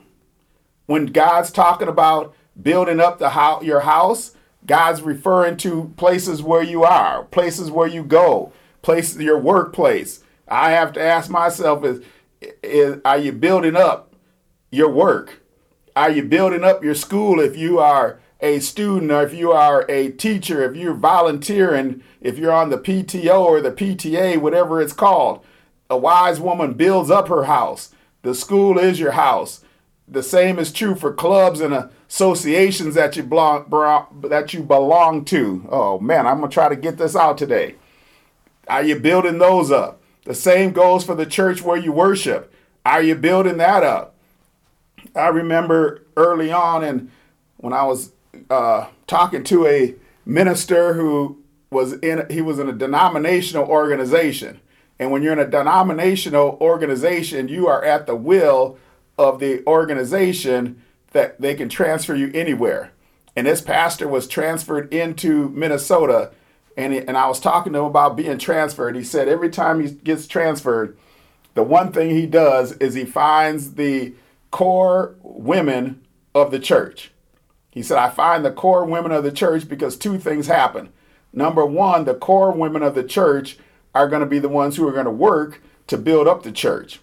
When 0.85 1.07
God's 1.07 1.51
talking 1.51 1.87
about 1.87 2.33
building 2.59 2.99
up 2.99 3.19
the 3.19 3.59
your 3.63 3.81
house, 3.81 4.35
God's 4.65 5.01
referring 5.01 5.57
to 5.57 5.93
places 5.97 6.41
where 6.41 6.63
you 6.63 6.83
are, 6.83 7.23
places 7.25 7.71
where 7.71 7.87
you 7.87 8.03
go, 8.03 8.51
places 8.81 9.21
your 9.21 9.39
workplace. 9.39 10.23
I 10.47 10.71
have 10.71 10.93
to 10.93 11.01
ask 11.01 11.29
myself 11.29 11.83
is, 11.83 12.01
is 12.63 12.99
are 13.03 13.17
you 13.17 13.31
building 13.31 13.75
up 13.75 14.13
your 14.71 14.89
work? 14.89 15.41
Are 15.95 16.11
you 16.11 16.23
building 16.23 16.63
up 16.63 16.83
your 16.83 16.95
school 16.95 17.39
if 17.39 17.57
you 17.57 17.79
are 17.79 18.19
a 18.39 18.59
student 18.59 19.11
or 19.11 19.23
if 19.23 19.33
you 19.33 19.51
are 19.51 19.85
a 19.89 20.11
teacher, 20.11 20.63
if 20.69 20.75
you're 20.75 20.93
volunteering, 20.93 22.03
if 22.21 22.37
you're 22.37 22.51
on 22.51 22.69
the 22.69 22.77
PTO 22.77 23.39
or 23.39 23.61
the 23.61 23.71
PTA, 23.71 24.37
whatever 24.39 24.81
it's 24.81 24.93
called? 24.93 25.43
A 25.89 25.97
wise 25.97 26.39
woman 26.39 26.73
builds 26.73 27.09
up 27.09 27.29
her 27.29 27.45
house. 27.45 27.93
The 28.21 28.35
school 28.35 28.77
is 28.77 28.99
your 28.99 29.13
house. 29.13 29.63
The 30.07 30.23
same 30.23 30.59
is 30.59 30.71
true 30.71 30.95
for 30.95 31.13
clubs 31.13 31.59
and 31.59 31.89
associations 32.09 32.95
that 32.95 33.15
you 33.15 33.23
belong 33.23 33.65
that 34.29 34.53
you 34.53 34.63
belong 34.63 35.25
to. 35.25 35.67
Oh 35.69 35.99
man, 35.99 36.25
I'm 36.25 36.39
gonna 36.39 36.51
try 36.51 36.69
to 36.69 36.75
get 36.75 36.97
this 36.97 37.15
out 37.15 37.37
today. 37.37 37.75
Are 38.67 38.83
you 38.83 38.99
building 38.99 39.37
those 39.37 39.71
up? 39.71 40.01
The 40.25 40.35
same 40.35 40.71
goes 40.71 41.03
for 41.03 41.15
the 41.15 41.25
church 41.25 41.61
where 41.61 41.77
you 41.77 41.91
worship. 41.91 42.53
Are 42.85 43.01
you 43.01 43.15
building 43.15 43.57
that 43.57 43.83
up? 43.83 44.15
I 45.15 45.27
remember 45.27 46.03
early 46.15 46.51
on, 46.51 46.83
and 46.83 47.11
when 47.57 47.73
I 47.73 47.83
was 47.83 48.11
uh, 48.49 48.87
talking 49.07 49.43
to 49.45 49.65
a 49.67 49.95
minister 50.25 50.93
who 50.93 51.41
was 51.69 51.93
in, 51.93 52.25
he 52.29 52.41
was 52.41 52.59
in 52.59 52.69
a 52.69 52.73
denominational 52.73 53.65
organization, 53.65 54.59
and 54.99 55.11
when 55.11 55.21
you're 55.21 55.33
in 55.33 55.39
a 55.39 55.47
denominational 55.47 56.57
organization, 56.61 57.47
you 57.47 57.67
are 57.67 57.83
at 57.83 58.07
the 58.07 58.15
will 58.15 58.77
of 59.17 59.39
the 59.39 59.65
organization 59.65 60.81
that 61.11 61.39
they 61.41 61.55
can 61.55 61.69
transfer 61.69 62.15
you 62.15 62.31
anywhere. 62.33 62.91
And 63.35 63.45
this 63.47 63.61
pastor 63.61 64.07
was 64.07 64.27
transferred 64.27 64.93
into 64.93 65.49
Minnesota 65.49 66.31
and 66.77 66.93
he, 66.93 66.99
and 66.99 67.17
I 67.17 67.27
was 67.27 67.39
talking 67.39 67.73
to 67.73 67.79
him 67.79 67.85
about 67.85 68.15
being 68.15 68.37
transferred. 68.37 68.95
He 68.95 69.03
said 69.03 69.27
every 69.27 69.49
time 69.49 69.81
he 69.81 69.91
gets 69.91 70.27
transferred, 70.27 70.95
the 71.55 71.63
one 71.63 71.91
thing 71.91 72.11
he 72.11 72.27
does 72.27 72.73
is 72.73 72.93
he 72.93 73.03
finds 73.03 73.73
the 73.73 74.13
core 74.51 75.15
women 75.23 76.05
of 76.35 76.51
the 76.51 76.59
church. 76.59 77.11
He 77.71 77.83
said, 77.83 77.97
I 77.97 78.09
find 78.09 78.43
the 78.43 78.51
core 78.51 78.85
women 78.85 79.11
of 79.11 79.23
the 79.23 79.31
church 79.31 79.67
because 79.67 79.97
two 79.97 80.17
things 80.17 80.47
happen. 80.47 80.89
Number 81.33 81.65
one, 81.65 82.05
the 82.05 82.15
core 82.15 82.51
women 82.51 82.81
of 82.81 82.95
the 82.95 83.03
church 83.03 83.57
are 83.93 84.07
going 84.07 84.21
to 84.21 84.25
be 84.25 84.39
the 84.39 84.49
ones 84.49 84.75
who 84.75 84.87
are 84.87 84.93
going 84.93 85.05
to 85.05 85.11
work 85.11 85.61
to 85.87 85.97
build 85.97 86.27
up 86.27 86.43
the 86.43 86.51
church. 86.51 86.99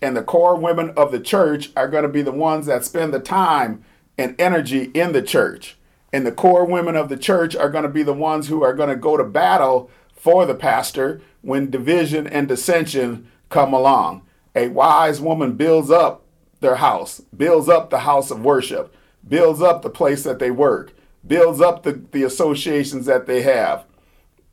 And 0.00 0.16
the 0.16 0.22
core 0.22 0.56
women 0.56 0.90
of 0.96 1.12
the 1.12 1.20
church 1.20 1.70
are 1.76 1.88
going 1.88 2.02
to 2.02 2.08
be 2.08 2.22
the 2.22 2.32
ones 2.32 2.66
that 2.66 2.84
spend 2.84 3.14
the 3.14 3.20
time 3.20 3.84
and 4.18 4.38
energy 4.40 4.90
in 4.94 5.12
the 5.12 5.22
church. 5.22 5.76
And 6.12 6.26
the 6.26 6.32
core 6.32 6.64
women 6.64 6.96
of 6.96 7.08
the 7.08 7.16
church 7.16 7.56
are 7.56 7.70
going 7.70 7.84
to 7.84 7.88
be 7.88 8.02
the 8.02 8.12
ones 8.12 8.48
who 8.48 8.62
are 8.62 8.74
going 8.74 8.88
to 8.88 8.96
go 8.96 9.16
to 9.16 9.24
battle 9.24 9.90
for 10.14 10.44
the 10.44 10.54
pastor 10.54 11.20
when 11.40 11.70
division 11.70 12.26
and 12.26 12.48
dissension 12.48 13.30
come 13.48 13.72
along. 13.72 14.22
A 14.54 14.68
wise 14.68 15.20
woman 15.20 15.52
builds 15.54 15.90
up 15.90 16.24
their 16.60 16.76
house, 16.76 17.20
builds 17.36 17.68
up 17.68 17.90
the 17.90 18.00
house 18.00 18.30
of 18.30 18.44
worship, 18.44 18.94
builds 19.28 19.62
up 19.62 19.82
the 19.82 19.90
place 19.90 20.22
that 20.24 20.38
they 20.38 20.50
work, 20.50 20.94
builds 21.26 21.60
up 21.60 21.82
the, 21.82 21.92
the 22.12 22.22
associations 22.22 23.06
that 23.06 23.26
they 23.26 23.42
have. 23.42 23.84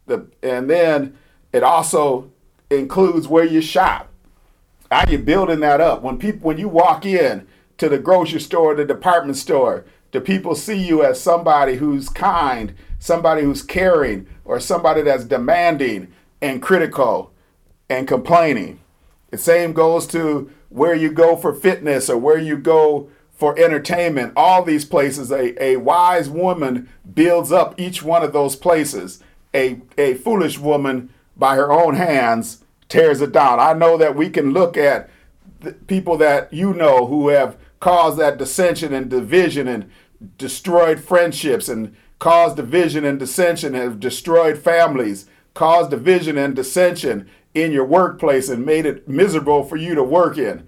The, 0.05 0.27
and 0.41 0.69
then 0.69 1.17
it 1.51 1.63
also 1.63 2.31
includes 2.69 3.27
where 3.27 3.45
you 3.45 3.61
shop. 3.61 4.09
Are 4.91 5.09
you 5.09 5.19
building 5.19 5.59
that 5.59 5.81
up? 5.81 6.01
When 6.01 6.17
people 6.17 6.47
when 6.47 6.57
you 6.57 6.67
walk 6.67 7.05
in 7.05 7.47
to 7.77 7.89
the 7.89 7.99
grocery 7.99 8.41
store, 8.41 8.73
the 8.75 8.85
department 8.85 9.37
store, 9.37 9.85
do 10.11 10.19
people 10.19 10.55
see 10.55 10.75
you 10.75 11.03
as 11.03 11.21
somebody 11.21 11.75
who's 11.75 12.09
kind, 12.09 12.73
somebody 12.97 13.43
who's 13.43 13.61
caring, 13.61 14.27
or 14.43 14.59
somebody 14.59 15.03
that's 15.03 15.25
demanding 15.25 16.11
and 16.41 16.61
critical 16.61 17.31
and 17.89 18.07
complaining? 18.07 18.79
The 19.29 19.37
same 19.37 19.73
goes 19.73 20.07
to 20.07 20.49
where 20.69 20.95
you 20.95 21.11
go 21.11 21.35
for 21.35 21.53
fitness 21.53 22.09
or 22.09 22.17
where 22.17 22.39
you 22.39 22.57
go 22.57 23.09
for 23.39 23.57
entertainment. 23.57 24.33
All 24.35 24.63
these 24.63 24.83
places, 24.83 25.31
a, 25.31 25.63
a 25.63 25.77
wise 25.77 26.29
woman 26.29 26.89
builds 27.11 27.53
up 27.53 27.79
each 27.79 28.03
one 28.03 28.21
of 28.21 28.33
those 28.33 28.57
places. 28.57 29.23
A, 29.55 29.81
a 29.97 30.15
foolish 30.15 30.59
woman, 30.59 31.11
by 31.37 31.55
her 31.55 31.71
own 31.71 31.95
hands, 31.95 32.65
tears 32.89 33.21
it 33.21 33.31
down. 33.31 33.61
I 33.61 33.71
know 33.71 33.97
that 33.97 34.13
we 34.13 34.29
can 34.29 34.51
look 34.51 34.75
at 34.75 35.09
people 35.87 36.17
that 36.17 36.51
you 36.53 36.73
know 36.73 37.05
who 37.07 37.29
have 37.29 37.57
caused 37.79 38.19
that 38.19 38.37
dissension 38.37 38.93
and 38.93 39.09
division 39.09 39.69
and 39.69 39.89
destroyed 40.37 40.99
friendships 40.99 41.69
and 41.69 41.95
caused 42.19 42.57
division 42.57 43.05
and 43.05 43.17
dissension, 43.17 43.73
have 43.73 44.01
destroyed 44.01 44.57
families, 44.57 45.27
caused 45.53 45.91
division 45.91 46.37
and 46.37 46.57
dissension 46.57 47.29
in 47.53 47.71
your 47.71 47.85
workplace 47.85 48.49
and 48.49 48.65
made 48.65 48.85
it 48.85 49.07
miserable 49.07 49.63
for 49.63 49.77
you 49.77 49.95
to 49.95 50.03
work 50.03 50.37
in. 50.37 50.67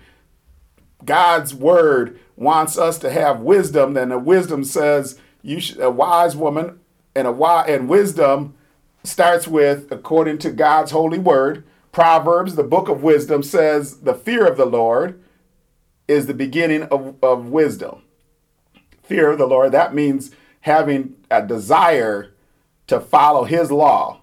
God's 1.06 1.54
word 1.54 2.20
wants 2.36 2.78
us 2.78 2.98
to 3.00 3.12
have 3.12 3.40
wisdom, 3.40 3.98
and 3.98 4.12
the 4.12 4.20
wisdom 4.20 4.64
says 4.64 5.20
you 5.42 5.60
should, 5.60 5.80
a 5.80 5.90
wise 5.90 6.36
woman 6.36 6.80
and 7.16 7.28
a 7.28 7.32
wise 7.32 7.70
and 7.70 7.90
wisdom 7.90 8.56
starts 9.04 9.48
with 9.48 9.92
according 9.92 10.38
to 10.40 10.52
God's 10.52 10.92
holy 10.92 11.20
word. 11.20 11.64
Proverbs, 11.92 12.56
the 12.56 12.64
book 12.64 12.88
of 12.88 13.04
wisdom, 13.04 13.44
says 13.44 14.02
the 14.02 14.14
fear 14.14 14.46
of 14.46 14.58
the 14.58 14.66
Lord 14.66 15.22
is 16.08 16.26
the 16.26 16.34
beginning 16.34 16.84
of, 16.84 17.16
of 17.22 17.48
wisdom. 17.48 18.04
Fear 19.04 19.32
of 19.32 19.38
the 19.38 19.48
Lord, 19.48 19.72
that 19.72 19.94
means 19.94 20.32
having 20.62 21.16
a 21.30 21.46
desire 21.46 22.34
to 22.88 23.00
follow 23.00 23.44
his 23.44 23.72
law 23.72 24.22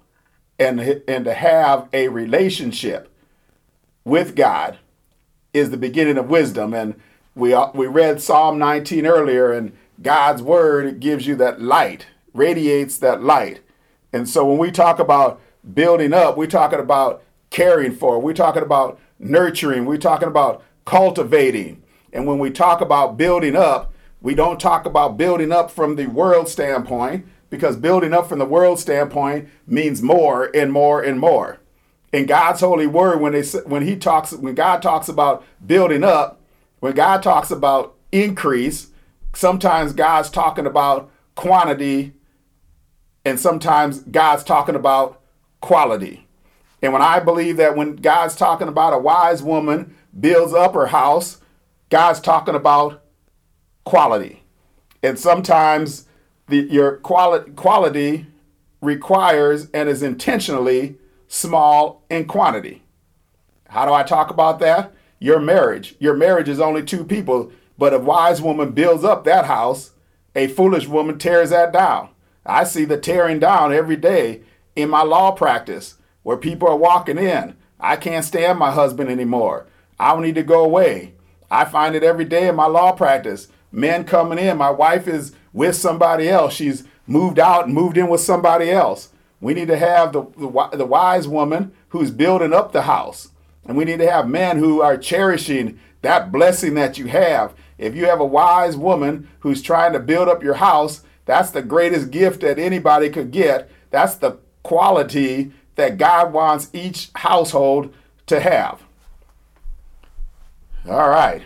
and, 0.58 0.80
and 0.80 1.24
to 1.24 1.34
have 1.34 1.88
a 1.92 2.08
relationship 2.08 3.12
with 4.04 4.34
God 4.34 4.78
is 5.52 5.70
the 5.70 5.76
beginning 5.76 6.18
of 6.18 6.28
wisdom. 6.28 6.74
And 6.74 6.94
we, 7.34 7.52
uh, 7.52 7.70
we 7.74 7.86
read 7.86 8.20
Psalm 8.20 8.58
19 8.58 9.06
earlier, 9.06 9.52
and 9.52 9.72
God's 10.02 10.42
word 10.42 11.00
gives 11.00 11.26
you 11.26 11.34
that 11.36 11.60
light, 11.60 12.06
radiates 12.34 12.98
that 12.98 13.22
light. 13.22 13.60
And 14.12 14.28
so 14.28 14.46
when 14.46 14.58
we 14.58 14.70
talk 14.70 14.98
about 14.98 15.40
building 15.74 16.12
up, 16.12 16.36
we're 16.36 16.46
talking 16.46 16.80
about 16.80 17.22
caring 17.50 17.94
for, 17.94 18.18
we're 18.20 18.32
talking 18.32 18.62
about 18.62 18.98
nurturing, 19.18 19.84
we're 19.84 19.96
talking 19.96 20.28
about 20.28 20.62
cultivating. 20.84 21.82
And 22.12 22.26
when 22.26 22.38
we 22.38 22.50
talk 22.50 22.80
about 22.80 23.16
building 23.16 23.56
up, 23.56 23.92
we 24.20 24.34
don't 24.34 24.60
talk 24.60 24.86
about 24.86 25.16
building 25.16 25.52
up 25.52 25.70
from 25.70 25.96
the 25.96 26.06
world 26.06 26.48
standpoint 26.48 27.26
because 27.50 27.76
building 27.76 28.12
up 28.12 28.28
from 28.28 28.38
the 28.38 28.44
world 28.44 28.78
standpoint 28.78 29.48
means 29.66 30.02
more 30.02 30.50
and 30.54 30.72
more 30.72 31.02
and 31.02 31.20
more. 31.20 31.60
In 32.12 32.26
God's 32.26 32.60
holy 32.60 32.86
word, 32.86 33.20
when 33.20 33.32
they 33.32 33.42
when 33.66 33.82
He 33.82 33.96
talks, 33.96 34.32
when 34.32 34.54
God 34.54 34.82
talks 34.82 35.08
about 35.08 35.44
building 35.66 36.04
up, 36.04 36.40
When 36.80 36.94
God 36.94 37.22
talks 37.22 37.50
about 37.50 37.96
increase, 38.12 38.88
sometimes 39.34 39.92
God's 39.92 40.30
talking 40.30 40.66
about 40.66 41.10
quantity, 41.34 42.14
and 43.24 43.38
sometimes 43.38 44.00
God's 44.00 44.44
talking 44.44 44.74
about 44.74 45.20
quality. 45.60 46.26
And 46.80 46.92
when 46.92 47.02
I 47.02 47.18
believe 47.18 47.56
that 47.56 47.76
when 47.76 47.96
God's 47.96 48.36
talking 48.36 48.68
about 48.68 48.94
a 48.94 48.98
wise 48.98 49.42
woman 49.42 49.96
builds 50.18 50.54
up 50.54 50.74
her 50.74 50.86
house, 50.86 51.40
God's 51.90 52.20
talking 52.20 52.54
about 52.54 53.02
quality. 53.84 54.44
And 55.02 55.18
sometimes 55.18 56.06
the, 56.46 56.58
your 56.58 56.98
quality, 56.98 57.50
quality 57.52 58.26
requires 58.80 59.68
and 59.74 59.88
is 59.88 60.02
intentionally 60.02 60.96
small 61.28 62.02
in 62.10 62.24
quantity. 62.26 62.82
How 63.68 63.86
do 63.86 63.92
I 63.92 64.02
talk 64.02 64.30
about 64.30 64.58
that? 64.60 64.92
Your 65.18 65.38
marriage. 65.38 65.94
Your 65.98 66.14
marriage 66.14 66.48
is 66.48 66.60
only 66.60 66.82
two 66.82 67.04
people, 67.04 67.52
but 67.76 67.94
a 67.94 67.98
wise 67.98 68.42
woman 68.42 68.72
builds 68.72 69.04
up 69.04 69.24
that 69.24 69.44
house, 69.44 69.92
a 70.34 70.48
foolish 70.48 70.86
woman 70.88 71.18
tears 71.18 71.50
that 71.50 71.72
down. 71.72 72.08
I 72.46 72.64
see 72.64 72.84
the 72.84 72.96
tearing 72.96 73.38
down 73.38 73.72
every 73.72 73.96
day 73.96 74.40
in 74.74 74.88
my 74.88 75.02
law 75.02 75.32
practice 75.32 75.96
where 76.22 76.36
people 76.36 76.68
are 76.68 76.76
walking 76.76 77.18
in. 77.18 77.56
I 77.78 77.96
can't 77.96 78.24
stand 78.24 78.58
my 78.58 78.70
husband 78.70 79.10
anymore. 79.10 79.66
I 80.00 80.18
need 80.20 80.34
to 80.36 80.42
go 80.42 80.64
away. 80.64 81.14
I 81.50 81.64
find 81.64 81.94
it 81.94 82.02
every 82.02 82.24
day 82.24 82.48
in 82.48 82.56
my 82.56 82.66
law 82.66 82.92
practice. 82.92 83.48
Men 83.70 84.04
coming 84.04 84.38
in, 84.38 84.56
my 84.56 84.70
wife 84.70 85.06
is 85.06 85.32
with 85.52 85.76
somebody 85.76 86.28
else. 86.28 86.54
She's 86.54 86.84
moved 87.06 87.38
out 87.38 87.66
and 87.66 87.74
moved 87.74 87.96
in 87.96 88.08
with 88.08 88.20
somebody 88.20 88.70
else. 88.70 89.10
We 89.40 89.54
need 89.54 89.68
to 89.68 89.76
have 89.76 90.12
the, 90.12 90.22
the, 90.36 90.76
the 90.76 90.86
wise 90.86 91.28
woman 91.28 91.72
who's 91.90 92.10
building 92.10 92.52
up 92.52 92.72
the 92.72 92.82
house. 92.82 93.30
And 93.64 93.76
we 93.76 93.84
need 93.84 93.98
to 93.98 94.10
have 94.10 94.28
men 94.28 94.58
who 94.58 94.80
are 94.80 94.96
cherishing 94.96 95.78
that 96.02 96.32
blessing 96.32 96.74
that 96.74 96.98
you 96.98 97.06
have. 97.06 97.54
If 97.76 97.94
you 97.94 98.06
have 98.06 98.20
a 98.20 98.26
wise 98.26 98.76
woman 98.76 99.28
who's 99.40 99.62
trying 99.62 99.92
to 99.92 100.00
build 100.00 100.28
up 100.28 100.42
your 100.42 100.54
house, 100.54 101.02
that's 101.24 101.50
the 101.50 101.62
greatest 101.62 102.10
gift 102.10 102.40
that 102.40 102.58
anybody 102.58 103.10
could 103.10 103.30
get. 103.30 103.70
That's 103.90 104.16
the 104.16 104.38
quality 104.62 105.52
that 105.76 105.98
God 105.98 106.32
wants 106.32 106.70
each 106.72 107.10
household 107.14 107.94
to 108.26 108.40
have. 108.40 108.82
All 110.88 111.08
right. 111.08 111.42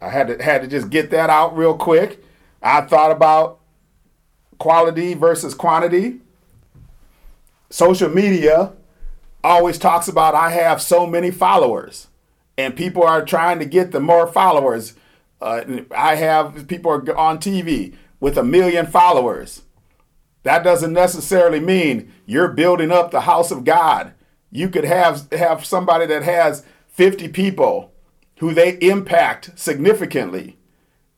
I 0.00 0.08
had 0.08 0.28
to 0.28 0.42
had 0.42 0.62
to 0.62 0.68
just 0.68 0.90
get 0.90 1.10
that 1.10 1.30
out 1.30 1.56
real 1.56 1.76
quick. 1.76 2.24
I 2.62 2.80
thought 2.82 3.10
about 3.10 3.60
quality 4.58 5.14
versus 5.14 5.54
quantity. 5.54 6.20
Social 7.70 8.08
media 8.08 8.72
always 9.44 9.78
talks 9.78 10.08
about 10.08 10.34
I 10.34 10.50
have 10.50 10.82
so 10.82 11.06
many 11.06 11.30
followers, 11.30 12.08
and 12.58 12.76
people 12.76 13.04
are 13.04 13.24
trying 13.24 13.60
to 13.60 13.64
get 13.64 13.92
the 13.92 14.00
more 14.00 14.26
followers. 14.26 14.94
Uh, 15.40 15.62
I 15.96 16.16
have 16.16 16.66
people 16.66 16.90
are 16.90 17.16
on 17.16 17.38
TV 17.38 17.94
with 18.18 18.36
a 18.36 18.42
million 18.42 18.86
followers. 18.86 19.62
That 20.42 20.64
doesn't 20.64 20.92
necessarily 20.92 21.60
mean 21.60 22.12
you're 22.26 22.48
building 22.48 22.90
up 22.90 23.12
the 23.12 23.22
house 23.22 23.52
of 23.52 23.64
God. 23.64 24.14
You 24.50 24.68
could 24.68 24.84
have 24.84 25.30
have 25.32 25.64
somebody 25.64 26.06
that 26.06 26.24
has 26.24 26.64
50 26.88 27.28
people 27.28 27.92
who 28.38 28.52
they 28.52 28.78
impact 28.80 29.52
significantly. 29.58 30.58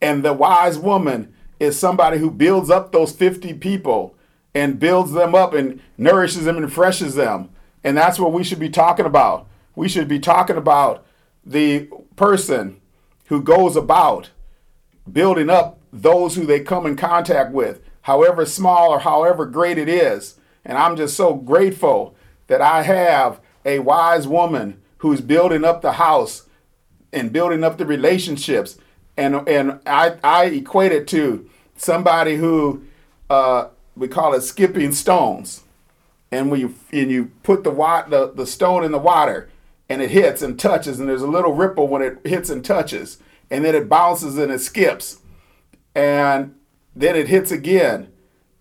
And 0.02 0.22
the 0.22 0.34
wise 0.34 0.78
woman 0.78 1.32
is 1.58 1.78
somebody 1.78 2.18
who 2.18 2.30
builds 2.30 2.68
up 2.68 2.92
those 2.92 3.12
50 3.12 3.54
people 3.54 4.16
and 4.54 4.78
builds 4.78 5.12
them 5.12 5.34
up 5.34 5.54
and 5.54 5.80
nourishes 5.96 6.44
them 6.44 6.56
and 6.56 6.66
refreshes 6.66 7.14
them. 7.14 7.50
And 7.84 7.96
that's 7.96 8.18
what 8.18 8.32
we 8.32 8.44
should 8.44 8.58
be 8.58 8.68
talking 8.68 9.06
about. 9.06 9.46
We 9.74 9.88
should 9.88 10.08
be 10.08 10.18
talking 10.18 10.56
about 10.56 11.04
the 11.44 11.88
person 12.16 12.80
who 13.26 13.42
goes 13.42 13.76
about 13.76 14.30
building 15.10 15.50
up 15.50 15.80
those 15.92 16.36
who 16.36 16.46
they 16.46 16.60
come 16.60 16.86
in 16.86 16.96
contact 16.96 17.52
with, 17.52 17.80
however 18.02 18.46
small 18.46 18.90
or 18.90 19.00
however 19.00 19.46
great 19.46 19.78
it 19.78 19.88
is. 19.88 20.38
And 20.64 20.78
I'm 20.78 20.96
just 20.96 21.16
so 21.16 21.34
grateful 21.34 22.14
that 22.46 22.60
I 22.60 22.82
have 22.82 23.40
a 23.64 23.80
wise 23.80 24.28
woman 24.28 24.80
who's 24.98 25.20
building 25.20 25.64
up 25.64 25.82
the 25.82 25.92
house 25.92 26.48
and 27.12 27.32
building 27.32 27.64
up 27.64 27.78
the 27.78 27.86
relationships. 27.86 28.78
And 29.16 29.46
and 29.48 29.80
I 29.86 30.16
I 30.22 30.44
equate 30.46 30.92
it 30.92 31.06
to 31.08 31.48
somebody 31.76 32.36
who 32.36 32.84
uh, 33.28 33.68
we 33.96 34.08
call 34.08 34.34
it 34.34 34.42
skipping 34.42 34.92
stones. 34.92 35.62
And 36.30 36.50
when 36.50 36.60
you 36.60 36.74
and 36.92 37.10
you 37.10 37.30
put 37.42 37.64
the, 37.64 37.70
the 38.08 38.32
the 38.34 38.46
stone 38.46 38.84
in 38.84 38.92
the 38.92 38.98
water 38.98 39.50
and 39.88 40.00
it 40.00 40.10
hits 40.10 40.40
and 40.40 40.58
touches 40.58 40.98
and 40.98 41.08
there's 41.08 41.22
a 41.22 41.26
little 41.26 41.52
ripple 41.52 41.88
when 41.88 42.02
it 42.02 42.18
hits 42.24 42.48
and 42.48 42.64
touches 42.64 43.18
and 43.50 43.64
then 43.64 43.74
it 43.74 43.88
bounces 43.88 44.38
and 44.38 44.50
it 44.50 44.60
skips 44.60 45.20
and 45.94 46.54
then 46.96 47.14
it 47.16 47.28
hits 47.28 47.50
again 47.50 48.10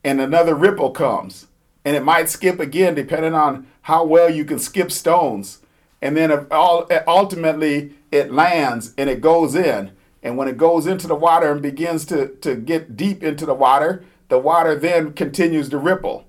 and 0.04 0.20
another 0.20 0.54
ripple 0.54 0.92
comes 0.92 1.48
and 1.86 1.96
it 1.96 2.04
might 2.04 2.28
skip 2.28 2.60
again 2.60 2.94
depending 2.94 3.34
on 3.34 3.66
how 3.84 4.04
well 4.04 4.30
you 4.30 4.44
can 4.44 4.60
skip 4.60 4.92
stones 4.92 5.62
and 6.02 6.18
then 6.18 6.48
all 6.52 6.88
ultimately 7.08 7.94
it 8.12 8.32
lands 8.32 8.94
and 8.98 9.10
it 9.10 9.22
goes 9.22 9.56
in. 9.56 9.92
And 10.24 10.38
when 10.38 10.48
it 10.48 10.58
goes 10.58 10.86
into 10.86 11.08
the 11.08 11.16
water 11.16 11.52
and 11.52 11.62
begins 11.62 12.06
to, 12.06 12.28
to 12.42 12.56
get 12.56 12.96
deep 12.96 13.24
into 13.24 13.46
the 13.46 13.54
water, 13.54 14.04
the 14.32 14.40
water 14.40 14.76
then 14.76 15.12
continues 15.14 15.70
to 15.70 15.78
ripple. 15.78 16.26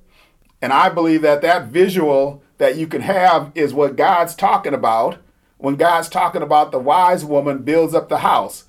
And 0.61 0.73
I 0.73 0.89
believe 0.89 1.23
that 1.23 1.41
that 1.43 1.69
visual 1.69 2.43
that 2.59 2.77
you 2.77 2.87
can 2.87 3.01
have 3.01 3.53
is 3.55 3.73
what 3.73 3.97
God's 3.97 4.35
talking 4.35 4.75
about 4.75 5.19
when 5.63 5.77
God's 5.77 6.09
talking 6.09 6.43
about 6.43 6.73
the 6.73 6.81
wise 6.81 7.25
woman 7.25 7.59
builds 7.59 7.95
up 7.95 8.09
the 8.09 8.19
house, 8.19 8.65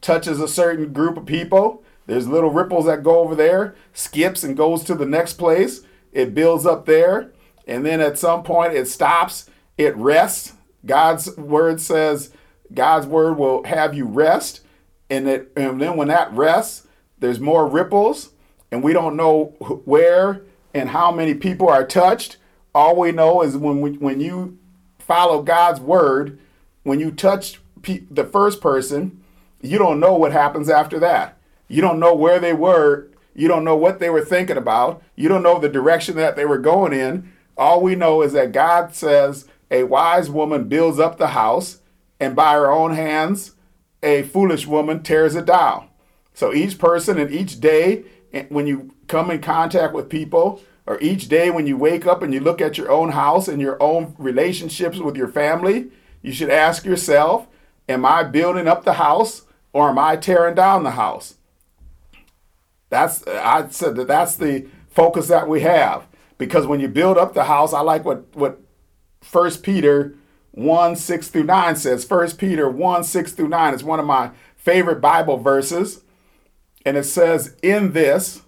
touches 0.00 0.38
a 0.38 0.46
certain 0.46 0.92
group 0.92 1.16
of 1.16 1.26
people. 1.26 1.82
There's 2.06 2.28
little 2.28 2.50
ripples 2.50 2.86
that 2.86 3.02
go 3.02 3.18
over 3.18 3.34
there, 3.34 3.74
skips 3.92 4.44
and 4.44 4.56
goes 4.56 4.84
to 4.84 4.94
the 4.94 5.04
next 5.04 5.32
place. 5.32 5.80
It 6.12 6.36
builds 6.36 6.64
up 6.64 6.86
there. 6.86 7.32
And 7.66 7.84
then 7.84 8.00
at 8.00 8.16
some 8.16 8.44
point 8.44 8.74
it 8.74 8.86
stops 8.86 9.50
it 9.76 9.96
rests. 9.96 10.52
God's 10.84 11.36
word 11.36 11.80
says 11.80 12.30
God's 12.72 13.08
word 13.08 13.36
will 13.36 13.64
have 13.64 13.96
you 13.96 14.04
rest. 14.04 14.60
And, 15.10 15.26
it, 15.26 15.52
and 15.56 15.80
then 15.80 15.96
when 15.96 16.06
that 16.06 16.32
rests, 16.32 16.86
there's 17.18 17.40
more 17.40 17.66
ripples, 17.66 18.30
and 18.70 18.82
we 18.82 18.92
don't 18.92 19.16
know 19.16 19.54
where 19.84 20.42
and 20.74 20.90
how 20.90 21.10
many 21.10 21.34
people 21.34 21.68
are 21.68 21.86
touched. 21.86 22.36
All 22.74 22.96
we 22.96 23.12
know 23.12 23.42
is 23.42 23.56
when 23.56 23.80
we, 23.80 23.92
when 23.92 24.20
you 24.20 24.58
follow 24.98 25.42
God's 25.42 25.80
word, 25.80 26.38
when 26.82 27.00
you 27.00 27.10
touch 27.10 27.60
pe- 27.82 28.04
the 28.10 28.24
first 28.24 28.60
person, 28.60 29.22
you 29.62 29.78
don't 29.78 30.00
know 30.00 30.14
what 30.14 30.32
happens 30.32 30.68
after 30.68 30.98
that. 31.00 31.38
You 31.68 31.80
don't 31.80 31.98
know 31.98 32.14
where 32.14 32.38
they 32.38 32.52
were. 32.52 33.08
You 33.34 33.48
don't 33.48 33.64
know 33.64 33.76
what 33.76 33.98
they 33.98 34.10
were 34.10 34.24
thinking 34.24 34.56
about. 34.56 35.02
You 35.14 35.28
don't 35.28 35.42
know 35.42 35.58
the 35.58 35.68
direction 35.68 36.16
that 36.16 36.36
they 36.36 36.44
were 36.44 36.58
going 36.58 36.92
in. 36.92 37.32
All 37.56 37.80
we 37.80 37.94
know 37.94 38.22
is 38.22 38.32
that 38.34 38.52
God 38.52 38.94
says 38.94 39.46
a 39.70 39.84
wise 39.84 40.30
woman 40.30 40.68
builds 40.68 40.98
up 40.98 41.18
the 41.18 41.28
house, 41.28 41.80
and 42.20 42.36
by 42.36 42.52
her 42.54 42.70
own 42.70 42.92
hands, 42.92 43.52
a 44.02 44.22
foolish 44.22 44.66
woman 44.66 45.02
tears 45.02 45.34
it 45.34 45.46
down. 45.46 45.88
So 46.34 46.52
each 46.52 46.78
person 46.78 47.18
and 47.18 47.30
each 47.30 47.60
day, 47.60 48.04
when 48.44 48.66
you 48.66 48.94
come 49.08 49.30
in 49.30 49.40
contact 49.40 49.92
with 49.92 50.08
people, 50.08 50.62
or 50.86 51.00
each 51.00 51.28
day 51.28 51.50
when 51.50 51.66
you 51.66 51.76
wake 51.76 52.06
up 52.06 52.22
and 52.22 52.32
you 52.32 52.40
look 52.40 52.60
at 52.60 52.78
your 52.78 52.90
own 52.90 53.10
house 53.10 53.48
and 53.48 53.60
your 53.60 53.80
own 53.82 54.14
relationships 54.18 54.98
with 54.98 55.16
your 55.16 55.28
family, 55.28 55.90
you 56.22 56.32
should 56.32 56.50
ask 56.50 56.84
yourself, 56.84 57.48
Am 57.88 58.04
I 58.04 58.24
building 58.24 58.66
up 58.66 58.84
the 58.84 58.94
house 58.94 59.42
or 59.72 59.88
am 59.88 59.98
I 59.98 60.16
tearing 60.16 60.54
down 60.54 60.82
the 60.82 60.92
house? 60.92 61.36
That's 62.88 63.26
I 63.26 63.68
said 63.68 63.96
that 63.96 64.08
that's 64.08 64.36
the 64.36 64.66
focus 64.88 65.28
that 65.28 65.48
we 65.48 65.60
have. 65.60 66.06
Because 66.38 66.66
when 66.66 66.80
you 66.80 66.88
build 66.88 67.16
up 67.16 67.34
the 67.34 67.44
house, 67.44 67.72
I 67.72 67.80
like 67.80 68.04
what, 68.04 68.24
what 68.34 68.60
1 69.30 69.50
Peter 69.58 70.14
1 70.52 70.96
6 70.96 71.28
through 71.28 71.44
9 71.44 71.76
says. 71.76 72.08
1 72.08 72.32
Peter 72.32 72.68
1 72.68 73.04
6 73.04 73.32
through 73.32 73.48
9 73.48 73.74
is 73.74 73.84
one 73.84 74.00
of 74.00 74.06
my 74.06 74.30
favorite 74.56 75.00
Bible 75.00 75.36
verses. 75.36 76.02
And 76.86 76.96
it 76.96 77.04
says, 77.04 77.56
In 77.64 77.92
this 77.92 78.42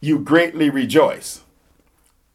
you 0.00 0.18
greatly 0.18 0.68
rejoice. 0.70 1.44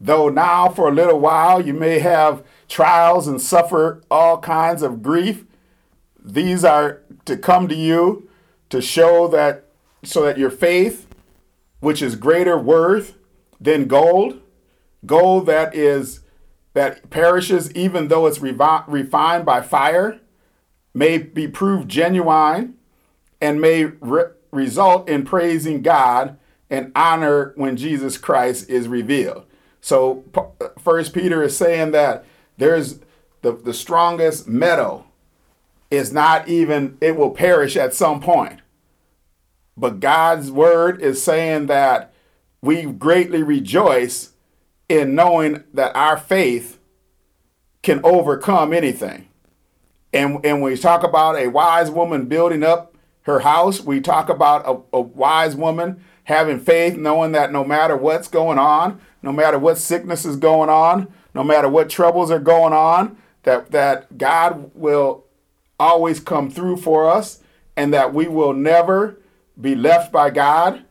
Though 0.00 0.30
now 0.30 0.70
for 0.70 0.88
a 0.88 0.94
little 0.94 1.20
while 1.20 1.64
you 1.64 1.74
may 1.74 1.98
have 1.98 2.42
trials 2.68 3.28
and 3.28 3.40
suffer 3.40 4.02
all 4.10 4.38
kinds 4.38 4.82
of 4.82 5.02
grief, 5.02 5.44
these 6.18 6.64
are 6.64 7.02
to 7.26 7.36
come 7.36 7.68
to 7.68 7.74
you 7.74 8.28
to 8.70 8.80
show 8.80 9.28
that 9.28 9.66
so 10.02 10.22
that 10.22 10.38
your 10.38 10.50
faith, 10.50 11.06
which 11.80 12.00
is 12.00 12.16
greater 12.16 12.58
worth 12.58 13.14
than 13.60 13.86
gold, 13.86 14.40
gold 15.04 15.46
that 15.46 15.74
is 15.74 16.20
that 16.72 17.10
perishes 17.10 17.70
even 17.72 18.08
though 18.08 18.26
it's 18.26 18.38
revi- 18.38 18.84
refined 18.88 19.44
by 19.44 19.60
fire, 19.60 20.18
may 20.94 21.18
be 21.18 21.46
proved 21.46 21.88
genuine, 21.88 22.74
and 23.40 23.60
may 23.60 23.84
re- 23.84 24.32
result 24.54 25.08
in 25.08 25.24
praising 25.24 25.82
God 25.82 26.38
and 26.70 26.92
honor 26.94 27.52
when 27.56 27.76
Jesus 27.76 28.16
Christ 28.16 28.68
is 28.70 28.88
revealed. 28.88 29.44
So, 29.80 30.24
First 30.78 31.12
Peter 31.12 31.42
is 31.42 31.56
saying 31.56 31.90
that 31.92 32.24
there's 32.56 33.00
the, 33.42 33.52
the 33.52 33.74
strongest 33.74 34.48
metal 34.48 35.06
is 35.90 36.12
not 36.12 36.48
even, 36.48 36.96
it 37.00 37.16
will 37.16 37.30
perish 37.30 37.76
at 37.76 37.94
some 37.94 38.20
point. 38.20 38.60
But 39.76 40.00
God's 40.00 40.50
word 40.50 41.02
is 41.02 41.22
saying 41.22 41.66
that 41.66 42.12
we 42.62 42.84
greatly 42.84 43.42
rejoice 43.42 44.32
in 44.88 45.14
knowing 45.14 45.64
that 45.74 45.94
our 45.94 46.16
faith 46.16 46.78
can 47.82 48.00
overcome 48.02 48.72
anything. 48.72 49.28
And, 50.12 50.44
and 50.44 50.62
when 50.62 50.72
we 50.72 50.78
talk 50.78 51.02
about 51.02 51.36
a 51.36 51.48
wise 51.48 51.90
woman 51.90 52.26
building 52.26 52.62
up 52.62 52.93
her 53.24 53.40
house, 53.40 53.80
we 53.80 54.00
talk 54.00 54.28
about 54.28 54.66
a, 54.66 54.96
a 54.96 55.00
wise 55.00 55.56
woman 55.56 56.02
having 56.24 56.58
faith, 56.58 56.96
knowing 56.96 57.32
that 57.32 57.52
no 57.52 57.64
matter 57.64 57.96
what's 57.96 58.28
going 58.28 58.58
on, 58.58 59.00
no 59.22 59.32
matter 59.32 59.58
what 59.58 59.78
sickness 59.78 60.24
is 60.24 60.36
going 60.36 60.70
on, 60.70 61.12
no 61.34 61.42
matter 61.42 61.68
what 61.68 61.90
troubles 61.90 62.30
are 62.30 62.38
going 62.38 62.72
on, 62.72 63.16
that, 63.42 63.70
that 63.70 64.16
God 64.16 64.70
will 64.74 65.24
always 65.78 66.20
come 66.20 66.50
through 66.50 66.76
for 66.76 67.10
us 67.10 67.40
and 67.76 67.92
that 67.92 68.14
we 68.14 68.26
will 68.26 68.52
never 68.52 69.18
be 69.60 69.74
left 69.74 70.12
by 70.12 70.30
God. 70.30 70.84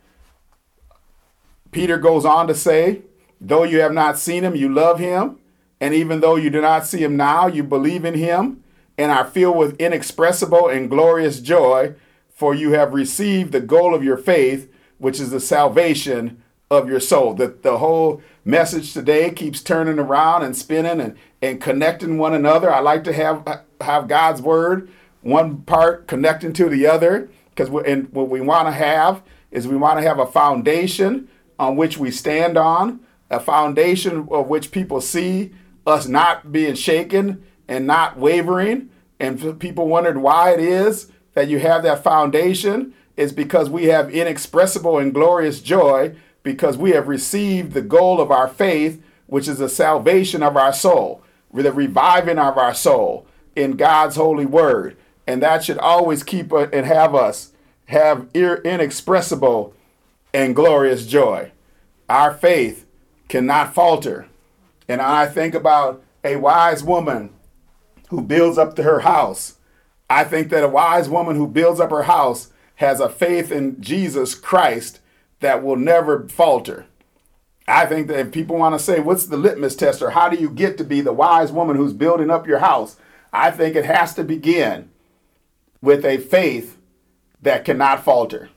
Peter 1.71 1.97
goes 1.97 2.25
on 2.25 2.47
to 2.47 2.53
say, 2.53 3.01
though 3.41 3.63
you 3.63 3.79
have 3.79 3.93
not 3.93 4.17
seen 4.17 4.43
him, 4.43 4.55
you 4.55 4.71
love 4.71 4.99
him. 4.99 5.39
And 5.79 5.93
even 5.93 6.19
though 6.21 6.35
you 6.35 6.49
do 6.49 6.61
not 6.61 6.85
see 6.85 6.99
him 6.99 7.17
now, 7.17 7.47
you 7.47 7.63
believe 7.63 8.05
in 8.05 8.13
him 8.13 8.63
and 8.97 9.11
are 9.11 9.25
filled 9.25 9.57
with 9.57 9.79
inexpressible 9.79 10.67
and 10.67 10.89
glorious 10.89 11.39
joy, 11.39 11.95
for 12.43 12.53
you 12.53 12.73
have 12.73 12.93
received 12.93 13.53
the 13.53 13.61
goal 13.61 13.95
of 13.95 14.03
your 14.03 14.17
faith, 14.17 14.69
which 14.97 15.17
is 15.17 15.31
the 15.31 15.39
salvation 15.39 16.43
of 16.69 16.89
your 16.89 16.99
soul. 16.99 17.33
That 17.35 17.63
the 17.63 17.77
whole 17.77 18.21
message 18.43 18.91
today 18.91 19.31
keeps 19.31 19.63
turning 19.63 19.97
around 19.97 20.43
and 20.43 20.53
spinning 20.53 20.99
and, 20.99 21.15
and 21.41 21.61
connecting 21.61 22.17
one 22.17 22.33
another. 22.33 22.69
I 22.69 22.81
like 22.81 23.05
to 23.05 23.13
have 23.13 23.61
have 23.79 24.09
God's 24.09 24.41
word, 24.41 24.89
one 25.21 25.61
part 25.61 26.05
connecting 26.05 26.51
to 26.51 26.67
the 26.67 26.85
other, 26.85 27.29
because 27.55 27.69
and 27.85 28.11
what 28.11 28.27
we 28.27 28.41
want 28.41 28.67
to 28.67 28.73
have 28.73 29.23
is 29.49 29.65
we 29.65 29.77
want 29.77 29.99
to 29.99 30.05
have 30.05 30.19
a 30.19 30.27
foundation 30.27 31.29
on 31.57 31.77
which 31.77 31.97
we 31.97 32.11
stand 32.11 32.57
on, 32.57 32.99
a 33.29 33.39
foundation 33.39 34.27
of 34.29 34.47
which 34.47 34.71
people 34.71 34.99
see 34.99 35.53
us 35.87 36.09
not 36.09 36.51
being 36.51 36.75
shaken 36.75 37.41
and 37.69 37.87
not 37.87 38.17
wavering. 38.17 38.89
And 39.17 39.57
people 39.61 39.87
wondered 39.87 40.17
why 40.17 40.51
it 40.51 40.59
is 40.59 41.09
that 41.33 41.47
you 41.47 41.59
have 41.59 41.83
that 41.83 42.03
foundation 42.03 42.93
is 43.17 43.31
because 43.31 43.69
we 43.69 43.85
have 43.85 44.09
inexpressible 44.09 44.97
and 44.97 45.13
glorious 45.13 45.61
joy 45.61 46.15
because 46.41 46.77
we 46.77 46.91
have 46.91 47.07
received 47.07 47.73
the 47.73 47.81
goal 47.81 48.19
of 48.19 48.31
our 48.31 48.47
faith, 48.47 49.01
which 49.27 49.47
is 49.47 49.59
the 49.59 49.69
salvation 49.69 50.43
of 50.43 50.57
our 50.57 50.73
soul, 50.73 51.23
the 51.53 51.71
reviving 51.71 52.37
of 52.37 52.57
our 52.57 52.73
soul 52.73 53.25
in 53.55 53.77
God's 53.77 54.15
holy 54.15 54.45
word. 54.45 54.97
And 55.25 55.41
that 55.41 55.63
should 55.63 55.77
always 55.77 56.23
keep 56.23 56.51
and 56.51 56.85
have 56.85 57.15
us 57.15 57.53
have 57.85 58.27
inexpressible 58.33 59.73
and 60.33 60.55
glorious 60.55 61.05
joy. 61.05 61.51
Our 62.09 62.33
faith 62.33 62.85
cannot 63.27 63.73
falter. 63.73 64.27
And 64.87 65.01
I 65.01 65.27
think 65.27 65.53
about 65.53 66.03
a 66.23 66.35
wise 66.37 66.83
woman 66.83 67.31
who 68.09 68.21
builds 68.21 68.57
up 68.57 68.75
to 68.75 68.83
her 68.83 69.01
house. 69.01 69.57
I 70.13 70.23
think 70.23 70.49
that 70.49 70.63
a 70.63 70.67
wise 70.67 71.09
woman 71.09 71.35
who 71.35 71.47
builds 71.47 71.79
up 71.79 71.89
her 71.89 72.03
house 72.03 72.49
has 72.75 72.99
a 72.99 73.09
faith 73.09 73.51
in 73.51 73.81
Jesus 73.81 74.35
Christ 74.35 74.99
that 75.39 75.63
will 75.63 75.75
never 75.75 76.27
falter. 76.29 76.85
I 77.67 77.87
think 77.87 78.07
that 78.07 78.19
if 78.19 78.31
people 78.31 78.57
want 78.57 78.77
to 78.77 78.83
say, 78.83 78.99
what's 78.99 79.25
the 79.25 79.37
litmus 79.37 79.75
test 79.75 80.03
or 80.03 80.11
how 80.11 80.29
do 80.29 80.37
you 80.37 80.51
get 80.51 80.77
to 80.77 80.83
be 80.83 81.01
the 81.01 81.11
wise 81.11 81.51
woman 81.51 81.77
who's 81.77 81.93
building 81.93 82.29
up 82.29 82.45
your 82.45 82.59
house? 82.59 82.95
I 83.31 83.49
think 83.49 83.75
it 83.75 83.85
has 83.85 84.13
to 84.13 84.23
begin 84.23 84.91
with 85.81 86.05
a 86.05 86.19
faith 86.19 86.77
that 87.41 87.65
cannot 87.65 88.03
falter. 88.03 88.51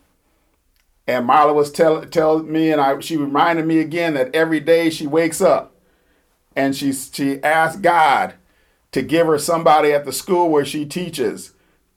And 1.07 1.27
Marla 1.27 1.55
was 1.55 1.73
telling 1.73 2.11
tell 2.11 2.42
me, 2.42 2.71
and 2.71 2.83
I, 2.83 3.01
she 3.01 3.16
reminded 3.16 3.66
me 3.66 3.79
again 3.79 4.12
that 4.12 4.35
every 4.35 4.61
day 4.61 4.90
she 4.90 5.07
wakes 5.07 5.40
up 5.40 5.75
and 6.55 6.77
she, 6.77 6.92
she 6.92 7.42
asks 7.42 7.81
God 7.81 8.35
to 8.92 9.03
give 9.03 9.27
her 9.27 9.38
somebody 9.38 9.92
at 9.92 10.05
the 10.05 10.12
school 10.12 10.49
where 10.49 10.64
she 10.64 10.85
teaches 10.87 11.53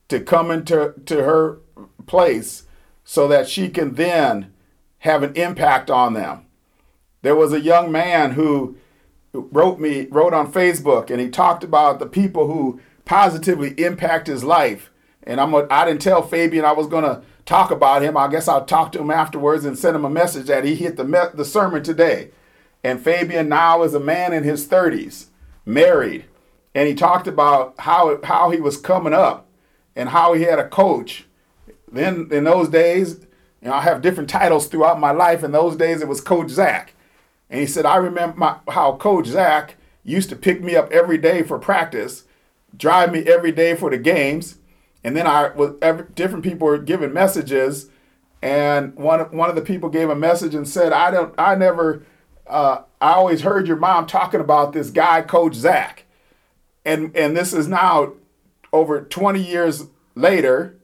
to 0.08 0.20
come 0.20 0.50
into 0.50 0.94
to 1.06 1.22
her 1.22 1.60
place 2.06 2.64
so 3.04 3.26
that 3.28 3.48
she 3.48 3.68
can 3.68 3.94
then 3.94 4.52
have 4.98 5.22
an 5.22 5.34
impact 5.34 5.90
on 5.90 6.14
them. 6.14 6.44
There 7.22 7.36
was 7.36 7.52
a 7.52 7.60
young 7.60 7.90
man 7.90 8.32
who 8.32 8.76
wrote 9.32 9.78
me 9.78 10.06
wrote 10.10 10.34
on 10.34 10.52
Facebook 10.52 11.10
and 11.10 11.20
he 11.20 11.28
talked 11.28 11.64
about 11.64 11.98
the 11.98 12.06
people 12.06 12.46
who 12.46 12.80
positively 13.04 13.70
impact 13.82 14.26
his 14.26 14.44
life. 14.44 14.90
And 15.22 15.40
I'm 15.40 15.54
a, 15.54 15.66
I 15.70 15.84
didn't 15.84 16.02
tell 16.02 16.22
Fabian 16.22 16.64
I 16.64 16.72
was 16.72 16.86
going 16.86 17.04
to 17.04 17.22
talk 17.44 17.70
about 17.70 18.02
him. 18.02 18.16
I 18.16 18.28
guess 18.28 18.48
I'll 18.48 18.64
talk 18.64 18.92
to 18.92 19.00
him 19.00 19.10
afterwards 19.10 19.64
and 19.64 19.78
send 19.78 19.96
him 19.96 20.04
a 20.04 20.10
message 20.10 20.46
that 20.46 20.64
he 20.64 20.74
hit 20.74 20.96
the 20.96 21.04
me- 21.04 21.34
the 21.34 21.44
sermon 21.44 21.82
today. 21.82 22.30
And 22.82 23.02
Fabian 23.02 23.48
now 23.48 23.82
is 23.82 23.92
a 23.92 24.00
man 24.00 24.32
in 24.32 24.42
his 24.42 24.66
30s, 24.66 25.26
married, 25.66 26.24
and 26.74 26.88
he 26.88 26.94
talked 26.94 27.26
about 27.26 27.74
how 27.78 28.20
how 28.24 28.50
he 28.50 28.60
was 28.60 28.76
coming 28.76 29.12
up 29.12 29.48
and 29.96 30.10
how 30.10 30.32
he 30.32 30.42
had 30.42 30.58
a 30.58 30.68
coach. 30.68 31.26
Then 31.90 32.28
in 32.30 32.44
those 32.44 32.68
days, 32.68 33.26
you 33.60 33.68
know, 33.68 33.74
I 33.74 33.82
have 33.82 34.02
different 34.02 34.30
titles 34.30 34.68
throughout 34.68 35.00
my 35.00 35.10
life. 35.10 35.42
In 35.42 35.52
those 35.52 35.76
days, 35.76 36.00
it 36.00 36.08
was 36.08 36.20
Coach 36.20 36.50
Zach. 36.50 36.94
And 37.48 37.60
he 37.60 37.66
said, 37.66 37.84
I 37.84 37.96
remember 37.96 38.36
my, 38.36 38.56
how 38.68 38.96
Coach 38.96 39.26
Zach 39.26 39.76
used 40.04 40.28
to 40.30 40.36
pick 40.36 40.62
me 40.62 40.76
up 40.76 40.90
every 40.92 41.18
day 41.18 41.42
for 41.42 41.58
practice, 41.58 42.24
drive 42.76 43.12
me 43.12 43.20
every 43.20 43.52
day 43.52 43.74
for 43.74 43.90
the 43.90 43.98
games. 43.98 44.56
And 45.02 45.16
then 45.16 45.26
I 45.26 45.48
was 45.50 45.74
every, 45.82 46.06
different 46.14 46.44
people 46.44 46.68
were 46.68 46.78
giving 46.78 47.12
messages, 47.12 47.88
and 48.42 48.94
one 48.96 49.20
one 49.36 49.48
of 49.48 49.56
the 49.56 49.62
people 49.62 49.88
gave 49.88 50.10
a 50.10 50.14
message 50.14 50.54
and 50.54 50.68
said, 50.68 50.92
"I 50.92 51.10
don't, 51.10 51.34
I 51.38 51.54
never, 51.54 52.04
uh, 52.46 52.82
I 53.00 53.12
always 53.12 53.40
heard 53.40 53.66
your 53.66 53.78
mom 53.78 54.06
talking 54.06 54.40
about 54.40 54.72
this 54.72 54.90
guy, 54.90 55.22
Coach 55.22 55.54
Zach, 55.54 56.04
and 56.84 57.14
and 57.16 57.36
this 57.36 57.52
is 57.52 57.68
now 57.68 58.14
over 58.72 59.02
20 59.02 59.40
years 59.40 59.86
later. 60.14 60.76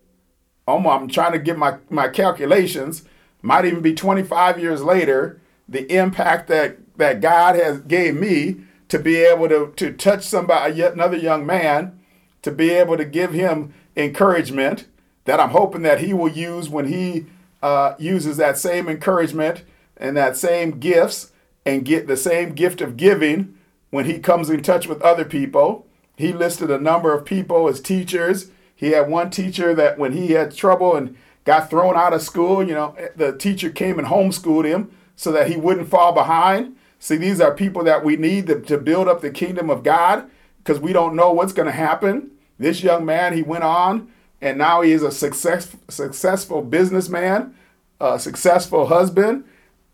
Almost, 0.69 1.01
I'm 1.01 1.09
trying 1.09 1.33
to 1.33 1.39
get 1.39 1.59
my 1.59 1.79
my 1.91 2.09
calculations. 2.09 3.05
Might 3.43 3.65
even 3.65 3.83
be 3.83 3.95
25 3.95 4.59
years 4.59 4.83
later 4.83 5.41
the 5.69 5.91
impact 5.93 6.49
that 6.49 6.79
that 6.97 7.21
God 7.21 7.57
has 7.57 7.81
gave 7.81 8.17
me 8.17 8.57
to 8.89 8.99
be 8.99 9.17
able 9.17 9.49
to 9.49 9.73
to 9.77 9.93
touch 9.93 10.25
somebody 10.25 10.75
yet 10.75 10.95
another 10.95 11.17
young 11.17 11.47
man 11.47 11.99
to 12.43 12.51
be 12.51 12.71
able 12.71 12.97
to 12.97 13.05
give 13.05 13.33
him 13.33 13.75
encouragement 13.97 14.87
that 15.25 15.41
I'm 15.41 15.51
hoping 15.51 15.83
that 15.83 16.01
he 16.01 16.13
will 16.13 16.31
use 16.31 16.69
when 16.69 16.87
he 16.87 17.27
uh, 17.63 17.95
uses 17.99 18.37
that 18.37 18.59
same 18.59 18.89
encouragement 18.89 19.65
and 19.97 20.17
that 20.17 20.37
same 20.37 20.79
gifts 20.79 21.33
and 21.65 21.85
get 21.85 22.07
the 22.07 22.17
same 22.17 22.55
gift 22.55 22.81
of 22.81 22.97
giving 22.97 23.59
when 23.91 24.05
he 24.05 24.19
comes 24.19 24.51
in 24.51 24.63
touch 24.63 24.87
with 24.87 25.03
other 25.03 25.25
people. 25.25 25.86
He 26.17 26.33
listed 26.33 26.71
a 26.71 26.81
number 26.81 27.13
of 27.13 27.25
people 27.25 27.69
as 27.69 27.81
teachers. 27.81 28.51
He 28.75 28.93
had 28.93 29.09
one 29.09 29.31
teacher 29.31 29.75
that 29.75 29.99
when 29.99 30.13
he 30.13 30.33
had 30.33 30.55
trouble 30.55 30.97
and 30.97 31.17
got 31.45 31.71
thrown 31.71 31.97
out 31.97 32.13
of 32.13 32.23
school, 32.23 32.67
you 32.67 32.75
know, 32.75 32.97
the 33.15 33.37
teacher 33.37 33.71
came 33.71 33.99
and 33.99 34.09
homeschooled 34.09 34.65
him 34.65 34.91
so 35.15 35.31
that 35.33 35.49
he 35.49 35.57
wouldn't 35.57 35.89
fall 35.89 36.13
behind. 36.13 36.77
See, 36.99 37.17
these 37.17 37.41
are 37.41 37.55
people 37.55 37.85
that 37.85 38.05
we 38.05 38.17
need 38.17 38.47
to, 38.47 38.61
to 38.63 38.79
build 38.79 39.09
up 39.09 39.21
the 39.21 39.31
kingdom 39.31 39.71
of 39.71 39.83
God 39.83 40.29
because 40.59 40.81
we 40.81 40.93
don't 40.93 41.15
know 41.15 41.33
what's 41.33 41.53
going 41.53 41.67
to 41.67 41.73
happen. 41.73 42.33
This 42.59 42.83
young 42.83 43.05
man, 43.05 43.35
he 43.35 43.43
went 43.43 43.65
on 43.65 44.11
and 44.41 44.59
now 44.59 44.81
he 44.81 44.93
is 44.93 45.03
a 45.03 45.11
success, 45.11 45.77
successful 45.89 46.63
businessman, 46.63 47.55
a 48.01 48.19
successful 48.19 48.87
husband. 48.87 49.45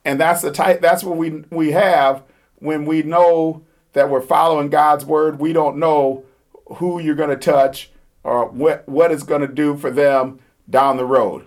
And 0.04 0.20
that's 0.20 0.42
the 0.42 0.50
type, 0.50 0.80
that's 0.80 1.04
what 1.04 1.16
we, 1.16 1.44
we 1.50 1.72
have 1.72 2.22
when 2.56 2.86
we 2.86 3.02
know 3.02 3.62
that 3.92 4.08
we're 4.08 4.20
following 4.20 4.70
God's 4.70 5.04
word. 5.04 5.38
We 5.38 5.52
don't 5.52 5.78
know 5.78 6.24
who 6.76 7.00
you're 7.00 7.14
going 7.14 7.30
to 7.30 7.36
touch 7.36 7.90
or 8.24 8.48
what, 8.48 8.88
what 8.88 9.10
it's 9.10 9.22
going 9.22 9.40
to 9.40 9.48
do 9.48 9.76
for 9.76 9.90
them 9.90 10.40
down 10.68 10.96
the 10.96 11.04
road. 11.04 11.46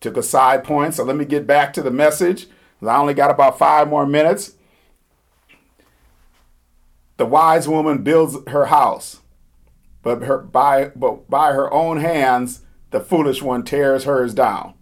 Took 0.00 0.16
a 0.16 0.22
side 0.22 0.64
point. 0.64 0.94
So 0.94 1.04
let 1.04 1.16
me 1.16 1.24
get 1.24 1.46
back 1.46 1.72
to 1.74 1.82
the 1.82 1.90
message. 1.90 2.48
I 2.82 2.96
only 2.96 3.14
got 3.14 3.30
about 3.30 3.58
five 3.58 3.88
more 3.88 4.06
minutes. 4.06 4.54
The 7.16 7.26
wise 7.26 7.66
woman 7.66 8.02
builds 8.02 8.36
her 8.48 8.66
house, 8.66 9.20
but 10.02 10.22
her, 10.22 10.38
by, 10.38 10.90
but 10.94 11.30
by 11.30 11.52
her 11.52 11.72
own 11.72 11.98
hands, 11.98 12.60
the 12.90 13.00
foolish 13.00 13.42
one 13.42 13.64
tears 13.64 14.04
hers 14.04 14.34
down. 14.34 14.74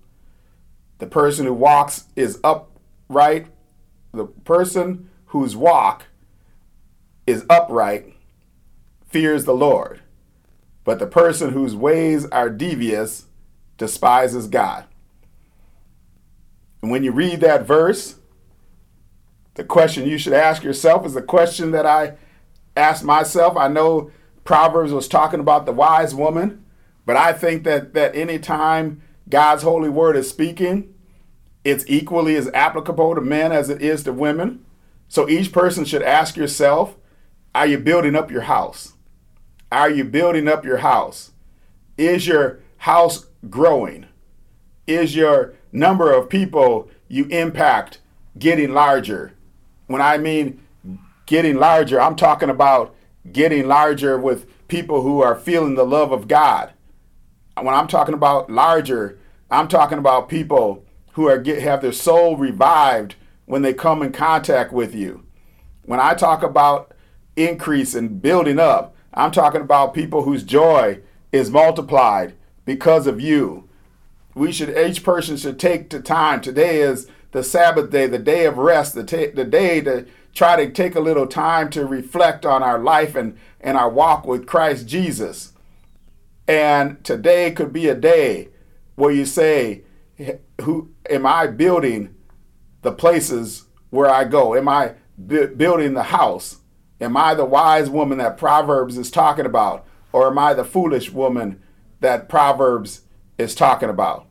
The 0.98 1.06
person 1.06 1.46
who 1.46 1.54
walks 1.54 2.06
is 2.16 2.40
upright. 2.42 3.46
The 4.12 4.26
person 4.26 5.10
whose 5.26 5.54
walk 5.54 6.06
is 7.26 7.44
upright 7.50 8.14
fears 9.08 9.44
the 9.44 9.54
Lord, 9.54 10.00
but 10.84 10.98
the 10.98 11.06
person 11.06 11.50
whose 11.52 11.76
ways 11.76 12.26
are 12.26 12.50
devious 12.50 13.26
despises 13.78 14.48
God. 14.48 14.84
And 16.82 16.90
when 16.90 17.04
you 17.04 17.12
read 17.12 17.40
that 17.40 17.66
verse, 17.66 18.16
the 19.54 19.64
question 19.64 20.08
you 20.08 20.18
should 20.18 20.32
ask 20.32 20.64
yourself 20.64 21.06
is 21.06 21.14
the 21.14 21.22
question 21.22 21.70
that 21.70 21.86
I 21.86 22.14
asked 22.76 23.04
myself. 23.04 23.56
I 23.56 23.68
know 23.68 24.10
Proverbs 24.44 24.92
was 24.92 25.08
talking 25.08 25.40
about 25.40 25.64
the 25.66 25.72
wise 25.72 26.14
woman, 26.14 26.64
But 27.06 27.16
I 27.16 27.32
think 27.32 27.64
that 27.64 27.94
that 27.94 28.14
anytime 28.14 29.02
God's 29.28 29.62
holy 29.62 29.88
word 29.88 30.16
is 30.16 30.28
speaking, 30.28 30.94
it's 31.64 31.84
equally 31.86 32.36
as 32.36 32.50
applicable 32.52 33.14
to 33.14 33.20
men 33.20 33.52
as 33.52 33.70
it 33.70 33.82
is 33.82 34.04
to 34.04 34.12
women. 34.12 34.64
So 35.08 35.28
each 35.28 35.52
person 35.52 35.84
should 35.84 36.02
ask 36.02 36.36
yourself, 36.36 36.96
are 37.54 37.66
you 37.66 37.78
building 37.78 38.16
up 38.16 38.30
your 38.30 38.42
house? 38.42 38.94
Are 39.70 39.90
you 39.90 40.04
building 40.04 40.48
up 40.48 40.64
your 40.64 40.78
house? 40.78 41.32
Is 41.96 42.26
your 42.26 42.60
house 42.78 43.26
growing? 43.48 44.06
Is 44.86 45.14
your 45.14 45.54
number 45.72 46.12
of 46.12 46.28
people 46.28 46.90
you 47.08 47.26
impact 47.26 48.00
getting 48.38 48.72
larger? 48.72 49.34
When 49.86 50.02
I 50.02 50.18
mean 50.18 50.60
getting 51.26 51.56
larger, 51.56 52.00
I'm 52.00 52.16
talking 52.16 52.50
about 52.50 52.94
getting 53.30 53.68
larger 53.68 54.18
with 54.18 54.46
people 54.68 55.02
who 55.02 55.22
are 55.22 55.36
feeling 55.36 55.76
the 55.76 55.86
love 55.86 56.12
of 56.12 56.28
God. 56.28 56.72
When 57.60 57.74
I'm 57.74 57.86
talking 57.86 58.14
about 58.14 58.50
larger, 58.50 59.18
I'm 59.50 59.68
talking 59.68 59.98
about 59.98 60.28
people 60.28 60.84
who 61.12 61.28
are 61.28 61.38
get, 61.38 61.62
have 61.62 61.82
their 61.82 61.92
soul 61.92 62.36
revived 62.36 63.14
when 63.46 63.62
they 63.62 63.72
come 63.72 64.02
in 64.02 64.10
contact 64.10 64.72
with 64.72 64.94
you. 64.94 65.24
When 65.84 66.00
I 66.00 66.14
talk 66.14 66.42
about 66.42 66.93
increase 67.36 67.94
and 67.94 68.20
building 68.20 68.58
up, 68.58 68.94
I'm 69.12 69.30
talking 69.30 69.60
about 69.60 69.94
people 69.94 70.22
whose 70.22 70.42
joy 70.42 71.00
is 71.32 71.50
multiplied 71.50 72.34
because 72.64 73.06
of 73.06 73.20
you. 73.20 73.68
We 74.34 74.50
should 74.52 74.76
each 74.76 75.04
person 75.04 75.36
should 75.36 75.58
take 75.58 75.90
the 75.90 76.00
time. 76.00 76.40
Today 76.40 76.80
is 76.80 77.08
the 77.32 77.44
Sabbath 77.44 77.90
day, 77.90 78.06
the 78.06 78.18
day 78.18 78.46
of 78.46 78.58
rest, 78.58 78.94
the, 78.94 79.04
ta- 79.04 79.32
the 79.34 79.44
day 79.44 79.80
to 79.82 80.06
try 80.32 80.56
to 80.56 80.70
take 80.70 80.96
a 80.96 81.00
little 81.00 81.26
time 81.26 81.70
to 81.70 81.86
reflect 81.86 82.44
on 82.44 82.62
our 82.62 82.78
life 82.78 83.14
and, 83.14 83.38
and 83.60 83.76
our 83.76 83.88
walk 83.88 84.26
with 84.26 84.46
Christ 84.46 84.88
Jesus. 84.88 85.52
And 86.48 87.02
today 87.04 87.52
could 87.52 87.72
be 87.72 87.88
a 87.88 87.94
day 87.94 88.48
where 88.96 89.12
you 89.12 89.24
say, 89.24 89.82
who 90.62 90.90
am 91.08 91.26
I 91.26 91.46
building 91.46 92.14
the 92.82 92.92
places 92.92 93.64
where 93.90 94.10
I 94.10 94.24
go? 94.24 94.54
Am 94.54 94.68
I 94.68 94.94
bu- 95.16 95.54
building 95.54 95.94
the 95.94 96.04
house? 96.04 96.58
Am 97.04 97.18
I 97.18 97.34
the 97.34 97.44
wise 97.44 97.90
woman 97.90 98.16
that 98.16 98.38
Proverbs 98.38 98.96
is 98.96 99.10
talking 99.10 99.44
about? 99.44 99.84
Or 100.10 100.28
am 100.28 100.38
I 100.38 100.54
the 100.54 100.64
foolish 100.64 101.10
woman 101.10 101.60
that 102.00 102.30
Proverbs 102.30 103.02
is 103.36 103.54
talking 103.54 103.90
about? 103.90 104.26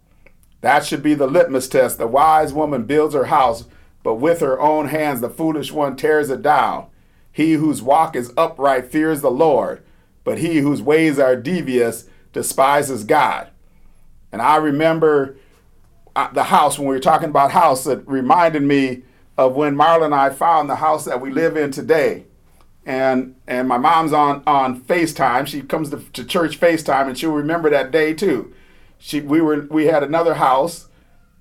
That 0.61 0.83
should 0.83 1.03
be 1.03 1.13
the 1.13 1.27
litmus 1.27 1.67
test. 1.67 1.99
The 1.99 2.07
wise 2.07 2.51
woman 2.51 2.85
builds 2.85 3.13
her 3.13 3.25
house, 3.25 3.65
but 4.01 4.15
with 4.15 4.39
her 4.39 4.59
own 4.59 4.87
hands 4.87 5.21
the 5.21 5.29
foolish 5.29 5.71
one 5.71 5.95
tears 5.95 6.31
it 6.31 6.41
down. 6.41 6.87
He 7.31 7.53
whose 7.53 7.83
walk 7.83 8.15
is 8.15 8.33
upright 8.35 8.91
fears 8.91 9.21
the 9.21 9.29
Lord, 9.29 9.83
but 10.23 10.39
he 10.39 10.59
whose 10.59 10.81
ways 10.81 11.19
are 11.19 11.35
devious 11.35 12.09
despises 12.31 13.03
God. 13.03 13.49
And 14.31 14.41
I 14.41 14.55
remember 14.55 15.35
uh, 16.15 16.31
the 16.31 16.45
house 16.45 16.79
when 16.79 16.87
we 16.87 16.95
were 16.95 16.99
talking 16.99 17.29
about 17.29 17.51
house 17.51 17.85
it 17.85 18.01
reminded 18.07 18.63
me 18.63 19.03
of 19.37 19.55
when 19.55 19.75
Marla 19.75 20.05
and 20.05 20.15
I 20.15 20.31
found 20.31 20.69
the 20.69 20.77
house 20.77 21.05
that 21.05 21.21
we 21.21 21.29
live 21.29 21.55
in 21.55 21.69
today. 21.69 22.25
And 22.85 23.35
and 23.47 23.67
my 23.67 23.77
mom's 23.77 24.13
on 24.13 24.43
on 24.45 24.81
FaceTime. 24.81 25.47
She 25.47 25.61
comes 25.61 25.89
to, 25.91 25.99
to 26.13 26.25
church 26.25 26.59
FaceTime 26.59 27.07
and 27.07 27.17
she'll 27.17 27.31
remember 27.31 27.69
that 27.69 27.91
day 27.91 28.13
too. 28.13 28.53
She 28.97 29.21
we 29.21 29.41
were 29.41 29.67
we 29.69 29.85
had 29.85 30.03
another 30.03 30.35
house 30.35 30.89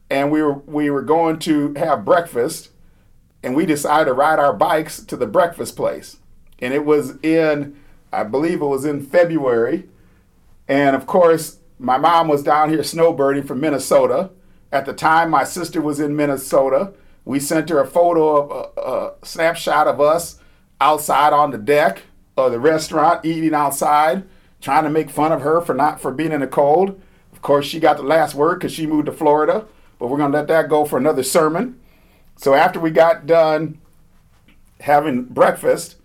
and 0.09 0.31
we 0.31 0.43
were 0.43 0.55
we 0.59 0.91
were 0.91 1.03
going 1.03 1.39
to 1.41 1.75
have 1.75 2.05
breakfast 2.05 2.71
and 3.43 3.57
we 3.57 3.67
decided 3.67 4.05
to 4.05 4.13
ride 4.13 4.39
our 4.39 4.53
bikes 4.53 5.03
to 5.03 5.17
the 5.17 5.27
breakfast 5.27 5.75
place. 5.77 6.19
And 6.61 6.73
it 6.73 6.85
was 6.85 7.19
in 7.23 7.77
I 8.13 8.25
believe 8.25 8.61
it 8.61 8.67
was 8.67 8.85
in 8.85 9.05
February. 9.05 9.89
And 10.69 10.95
of 10.95 11.07
course, 11.07 11.59
my 11.79 11.99
mom 11.99 12.29
was 12.29 12.45
down 12.45 12.71
here 12.71 12.81
snowbirding 12.81 13.47
from 13.47 13.61
Minnesota 13.61 14.31
at 14.73 14.87
the 14.87 14.95
time, 14.95 15.31
my 15.31 15.45
sister 15.45 15.83
was 15.83 16.01
in 16.01 16.17
Minnesota. 16.17 16.95
We 17.27 17.39
sent 17.39 17.69
her 17.69 17.79
a 17.79 17.87
photo 17.87 18.37
of 18.37 18.73
a, 18.77 18.81
a 18.81 19.27
snapshot 19.27 19.87
of 19.87 20.01
us 20.01 20.39
outside 20.83 21.33
on 21.33 21.53
the 21.53 21.59
deck 21.59 22.03
of 22.37 22.51
the 22.51 22.59
restaurant, 22.59 23.25
eating 23.25 23.55
outside, 23.55 24.25
trying 24.61 24.83
to 24.85 24.91
make 24.91 25.11
fun 25.11 25.31
of 25.31 25.43
her 25.43 25.61
for 25.61 25.75
not 25.75 26.01
for 26.01 26.11
being 26.11 26.33
in 26.33 26.41
the 26.41 26.47
cold. 26.47 27.01
Of 27.33 27.41
course, 27.41 27.67
she 27.67 27.79
got 27.79 27.97
the 27.97 28.03
last 28.03 28.35
word 28.35 28.59
because 28.59 28.73
she 28.73 28.87
moved 28.87 29.07
to 29.07 29.13
Florida, 29.13 29.67
but 29.99 30.09
we're 30.09 30.19
gonna 30.19 30.35
let 30.35 30.49
that 30.49 30.69
go 30.69 30.85
for 30.85 30.99
another 30.99 31.23
sermon. 31.23 31.79
So 32.37 32.55
after 32.55 32.81
we 32.81 32.91
got 32.91 33.27
done 33.27 33.79
having 34.81 35.25
breakfast, 35.25 35.97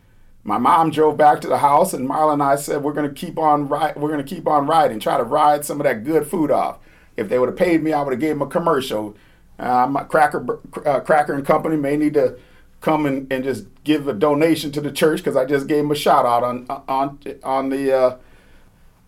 my 0.43 0.59
mom 0.59 0.91
drove 0.91 1.17
back 1.17 1.41
to 1.41 1.47
the 1.47 1.57
house, 1.57 1.93
and 1.93 2.07
Marla 2.07 2.33
and 2.33 2.43
I 2.43 2.55
said 2.55 2.83
we're 2.83 2.93
gonna 2.93 3.09
keep 3.09 3.39
on 3.39 3.67
ride. 3.67 3.95
We're 3.95 4.11
gonna 4.11 4.23
keep 4.23 4.47
on 4.47 4.67
riding, 4.67 4.99
try 4.99 5.17
to 5.17 5.23
ride 5.23 5.65
some 5.65 5.79
of 5.81 5.85
that 5.85 6.03
good 6.03 6.27
food 6.27 6.51
off. 6.51 6.77
If 7.17 7.29
they 7.29 7.39
would 7.39 7.49
have 7.49 7.57
paid 7.57 7.81
me, 7.81 7.93
I 7.93 8.01
would 8.03 8.13
have 8.13 8.19
gave 8.19 8.35
them 8.37 8.43
a 8.43 8.47
commercial. 8.47 9.15
Uh, 9.57 10.03
Cracker 10.03 10.59
uh, 10.85 10.99
Cracker 10.99 11.33
and 11.33 11.43
Company 11.43 11.77
may 11.77 11.97
need 11.97 12.13
to 12.13 12.37
come 12.81 13.05
and, 13.05 13.31
and 13.31 13.43
just 13.43 13.65
give 13.83 14.07
a 14.07 14.13
donation 14.13 14.71
to 14.71 14.81
the 14.81 14.91
church 14.91 15.19
because 15.19 15.35
I 15.35 15.45
just 15.45 15.67
gave 15.67 15.83
them 15.83 15.91
a 15.91 15.95
shout 15.95 16.25
out 16.25 16.43
on 16.43 16.65
on 16.87 17.19
on 17.43 17.69
the 17.69 17.95
uh, 17.95 18.17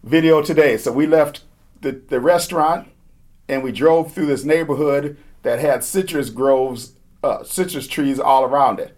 video 0.04 0.42
today. 0.42 0.78
So 0.78 0.92
we 0.92 1.08
left 1.08 1.44
the, 1.82 1.92
the 1.92 2.20
restaurant 2.20 2.90
and 3.48 3.64
we 3.64 3.72
drove 3.72 4.14
through 4.14 4.28
this 4.28 4.44
neighborhood 4.44 5.18
that 5.44 5.60
had 5.60 5.84
citrus 5.84 6.30
groves, 6.30 6.94
uh, 7.24 7.44
citrus 7.44 7.88
trees 7.88 8.20
all 8.20 8.44
around 8.44 8.80
it. 8.80 8.96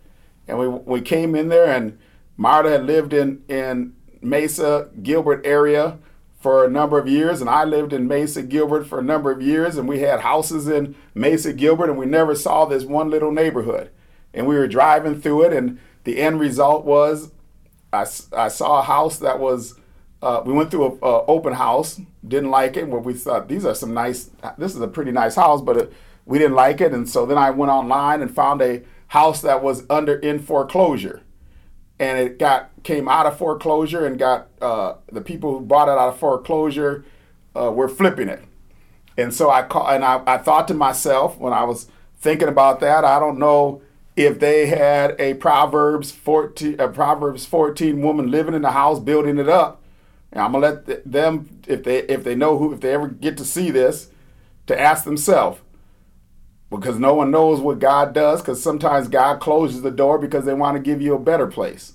And 0.47 0.57
we 0.57 0.67
we 0.67 1.01
came 1.01 1.35
in 1.35 1.49
there 1.49 1.67
and 1.67 1.97
Marla 2.37 2.71
had 2.71 2.85
lived 2.85 3.13
in 3.13 3.43
in 3.47 3.93
Mesa 4.21 4.89
Gilbert 5.01 5.45
area 5.45 5.97
for 6.39 6.65
a 6.65 6.69
number 6.69 6.97
of 6.97 7.07
years, 7.07 7.39
and 7.39 7.49
I 7.49 7.63
lived 7.63 7.93
in 7.93 8.07
Mesa 8.07 8.41
Gilbert 8.41 8.85
for 8.87 8.99
a 8.99 9.03
number 9.03 9.31
of 9.31 9.43
years, 9.43 9.77
and 9.77 9.87
we 9.87 9.99
had 9.99 10.21
houses 10.21 10.67
in 10.67 10.95
Mesa 11.13 11.53
Gilbert, 11.53 11.89
and 11.89 11.99
we 11.99 12.07
never 12.07 12.33
saw 12.33 12.65
this 12.65 12.83
one 12.83 13.11
little 13.11 13.31
neighborhood. 13.31 13.91
And 14.33 14.47
we 14.47 14.55
were 14.55 14.67
driving 14.67 15.21
through 15.21 15.43
it, 15.43 15.53
and 15.53 15.79
the 16.03 16.19
end 16.19 16.39
result 16.39 16.85
was 16.85 17.31
I, 17.91 18.05
I 18.35 18.47
saw 18.47 18.79
a 18.79 18.83
house 18.83 19.19
that 19.19 19.39
was, 19.39 19.75
uh, 20.21 20.41
we 20.45 20.53
went 20.53 20.71
through 20.71 20.93
an 20.93 20.99
open 21.01 21.53
house, 21.53 21.99
didn't 22.25 22.51
like 22.51 22.77
it, 22.77 22.87
where 22.87 23.01
we 23.01 23.13
thought 23.13 23.49
these 23.49 23.65
are 23.65 23.75
some 23.75 23.93
nice, 23.93 24.29
this 24.57 24.73
is 24.73 24.81
a 24.81 24.87
pretty 24.87 25.11
nice 25.11 25.35
house, 25.35 25.61
but 25.61 25.77
it, 25.77 25.93
we 26.25 26.37
didn't 26.37 26.55
like 26.55 26.79
it. 26.79 26.93
And 26.93 27.09
so 27.09 27.25
then 27.25 27.37
I 27.37 27.49
went 27.49 27.71
online 27.71 28.21
and 28.21 28.33
found 28.33 28.61
a 28.61 28.83
house 29.07 29.41
that 29.41 29.61
was 29.61 29.83
under 29.89 30.15
in 30.15 30.39
foreclosure 30.39 31.21
and 32.01 32.17
it 32.17 32.39
got 32.39 32.71
came 32.81 33.07
out 33.07 33.27
of 33.27 33.37
foreclosure 33.37 34.07
and 34.07 34.17
got 34.17 34.47
uh, 34.59 34.95
the 35.11 35.21
people 35.21 35.59
who 35.59 35.63
bought 35.63 35.87
it 35.87 35.91
out 35.91 36.09
of 36.09 36.17
foreclosure 36.17 37.05
uh, 37.55 37.71
were 37.71 37.87
flipping 37.87 38.27
it. 38.27 38.43
And 39.17 39.31
so 39.31 39.51
I 39.51 39.61
call, 39.61 39.87
and 39.87 40.03
I, 40.03 40.23
I 40.25 40.39
thought 40.39 40.67
to 40.69 40.73
myself 40.73 41.37
when 41.37 41.53
I 41.53 41.63
was 41.63 41.87
thinking 42.19 42.47
about 42.47 42.79
that, 42.79 43.05
I 43.05 43.19
don't 43.19 43.37
know 43.37 43.83
if 44.25 44.39
they 44.39 44.67
had 44.67 45.19
a 45.19 45.35
Proverbs 45.35 46.11
14, 46.11 46.79
a 46.79 46.87
Proverbs 46.87 47.45
14 47.45 48.01
woman 48.01 48.31
living 48.31 48.53
in 48.53 48.61
the 48.61 48.71
house 48.71 48.99
building 48.99 49.37
it 49.37 49.49
up. 49.49 49.81
And 50.31 50.41
I'm 50.41 50.53
gonna 50.53 50.67
let 50.67 51.11
them, 51.11 51.61
if 51.67 51.83
they 51.83 51.99
if 52.03 52.23
they 52.23 52.35
know 52.35 52.57
who, 52.57 52.73
if 52.73 52.79
they 52.79 52.93
ever 52.93 53.07
get 53.07 53.37
to 53.37 53.45
see 53.45 53.69
this, 53.69 54.09
to 54.67 54.79
ask 54.79 55.03
themselves, 55.03 55.59
because 56.69 56.97
no 56.97 57.13
one 57.13 57.29
knows 57.29 57.59
what 57.59 57.79
God 57.79 58.13
does 58.13 58.41
because 58.41 58.63
sometimes 58.63 59.09
God 59.09 59.41
closes 59.41 59.81
the 59.81 59.91
door 59.91 60.17
because 60.17 60.45
they 60.45 60.53
want 60.53 60.77
to 60.77 60.81
give 60.81 61.01
you 61.01 61.13
a 61.13 61.19
better 61.19 61.45
place. 61.45 61.93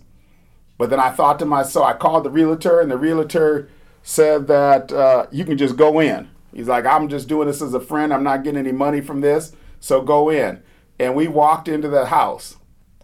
But 0.79 0.91
then 0.91 1.01
I 1.01 1.11
thought 1.11 1.39
to 1.39 1.47
myself, 1.47 1.87
I 1.87 1.95
called 1.95 2.25
the 2.25 2.31
realtor, 2.31 2.81
and 2.81 2.91
the 2.91 2.99
realtor 2.99 3.71
said 4.03 4.47
that 4.49 4.93
uh, 4.93 5.27
you 5.33 5.47
can 5.47 5.57
just 5.57 5.77
go 5.77 6.01
in. 6.01 6.29
He's 6.53 6.69
like, 6.69 6.85
I'm 6.85 7.09
just 7.09 7.27
doing 7.29 7.49
this 7.49 7.63
as 7.63 7.73
a 7.75 7.81
friend. 7.81 8.13
I'm 8.13 8.23
not 8.23 8.45
getting 8.45 8.59
any 8.59 8.73
money 8.73 9.01
from 9.01 9.23
this, 9.23 9.53
so 9.81 10.03
go 10.03 10.31
in. 10.31 10.63
And 10.99 11.15
we 11.15 11.29
walked 11.29 11.69
into 11.69 11.89
that 11.89 12.09
house, 12.09 12.57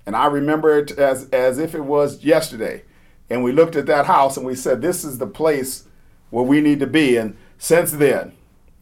and 0.07 0.16
I 0.16 0.26
remember 0.26 0.78
it 0.78 0.92
as 0.92 1.28
as 1.31 1.59
if 1.59 1.74
it 1.74 1.85
was 1.85 2.24
yesterday. 2.24 2.85
And 3.28 3.44
we 3.44 3.52
looked 3.52 3.76
at 3.76 3.87
that 3.87 4.07
house, 4.07 4.37
and 4.37 4.44
we 4.44 4.55
said, 4.55 4.83
this 4.83 5.05
is 5.05 5.18
the 5.18 5.26
place 5.26 5.85
where 6.31 6.44
we 6.44 6.61
need 6.61 6.81
to 6.81 6.87
be. 6.87 7.16
And 7.16 7.37
since 7.57 7.92
then, 7.92 8.33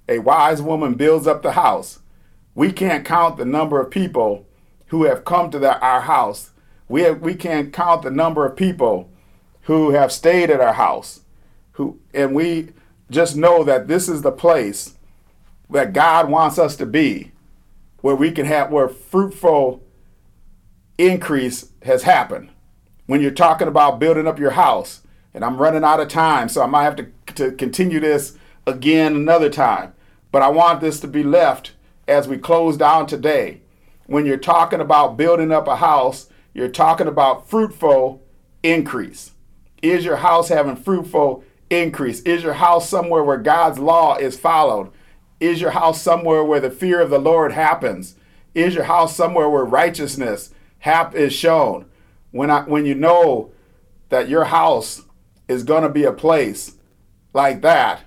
a 0.08 0.18
wise 0.18 0.60
woman 0.60 0.94
builds 0.94 1.26
up 1.26 1.42
the 1.42 1.52
house 1.52 2.00
we 2.54 2.72
can't 2.72 3.04
count 3.04 3.36
the 3.36 3.44
number 3.44 3.80
of 3.80 3.90
people 3.90 4.46
who 4.88 5.04
have 5.04 5.24
come 5.24 5.50
to 5.50 5.80
our 5.80 6.00
house. 6.00 6.50
We, 6.88 7.02
have, 7.02 7.20
we 7.20 7.34
can't 7.34 7.72
count 7.72 8.02
the 8.02 8.10
number 8.10 8.44
of 8.44 8.56
people 8.56 9.08
who 9.62 9.90
have 9.90 10.10
stayed 10.10 10.50
at 10.50 10.60
our 10.60 10.72
house. 10.72 11.20
Who, 11.72 12.00
and 12.12 12.34
we 12.34 12.70
just 13.10 13.36
know 13.36 13.62
that 13.64 13.88
this 13.88 14.08
is 14.08 14.22
the 14.22 14.32
place 14.32 14.96
that 15.70 15.92
God 15.92 16.28
wants 16.28 16.58
us 16.58 16.76
to 16.76 16.86
be, 16.86 17.29
where 18.00 18.14
we 18.14 18.30
can 18.30 18.46
have, 18.46 18.70
where 18.70 18.88
fruitful 18.88 19.82
increase 20.98 21.70
has 21.82 22.02
happened. 22.02 22.50
When 23.06 23.20
you're 23.20 23.30
talking 23.30 23.68
about 23.68 23.98
building 23.98 24.26
up 24.26 24.38
your 24.38 24.52
house, 24.52 25.02
and 25.32 25.44
I'm 25.44 25.58
running 25.58 25.84
out 25.84 26.00
of 26.00 26.08
time, 26.08 26.48
so 26.48 26.62
I 26.62 26.66
might 26.66 26.84
have 26.84 26.96
to, 26.96 27.06
to 27.34 27.52
continue 27.52 28.00
this 28.00 28.36
again 28.66 29.14
another 29.14 29.48
time. 29.48 29.94
But 30.32 30.42
I 30.42 30.48
want 30.48 30.80
this 30.80 31.00
to 31.00 31.08
be 31.08 31.22
left 31.22 31.72
as 32.06 32.28
we 32.28 32.38
close 32.38 32.76
down 32.76 33.06
today. 33.06 33.62
When 34.06 34.26
you're 34.26 34.36
talking 34.36 34.80
about 34.80 35.16
building 35.16 35.52
up 35.52 35.68
a 35.68 35.76
house, 35.76 36.28
you're 36.52 36.68
talking 36.68 37.06
about 37.06 37.48
fruitful 37.48 38.22
increase. 38.62 39.32
Is 39.82 40.04
your 40.04 40.16
house 40.16 40.48
having 40.48 40.76
fruitful 40.76 41.44
increase? 41.70 42.20
Is 42.22 42.42
your 42.42 42.54
house 42.54 42.88
somewhere 42.88 43.22
where 43.22 43.38
God's 43.38 43.78
law 43.78 44.16
is 44.16 44.38
followed? 44.38 44.90
Is 45.40 45.60
your 45.60 45.70
house 45.70 46.00
somewhere 46.00 46.44
where 46.44 46.60
the 46.60 46.70
fear 46.70 47.00
of 47.00 47.10
the 47.10 47.18
Lord 47.18 47.52
happens? 47.52 48.14
Is 48.54 48.74
your 48.74 48.84
house 48.84 49.16
somewhere 49.16 49.48
where 49.48 49.64
righteousness 49.64 50.50
hap- 50.80 51.14
is 51.14 51.32
shown? 51.32 51.86
When 52.30 52.50
I, 52.50 52.60
when 52.62 52.84
you 52.84 52.94
know 52.94 53.50
that 54.10 54.28
your 54.28 54.44
house 54.44 55.02
is 55.48 55.64
going 55.64 55.82
to 55.82 55.88
be 55.88 56.04
a 56.04 56.12
place 56.12 56.76
like 57.32 57.62
that, 57.62 58.02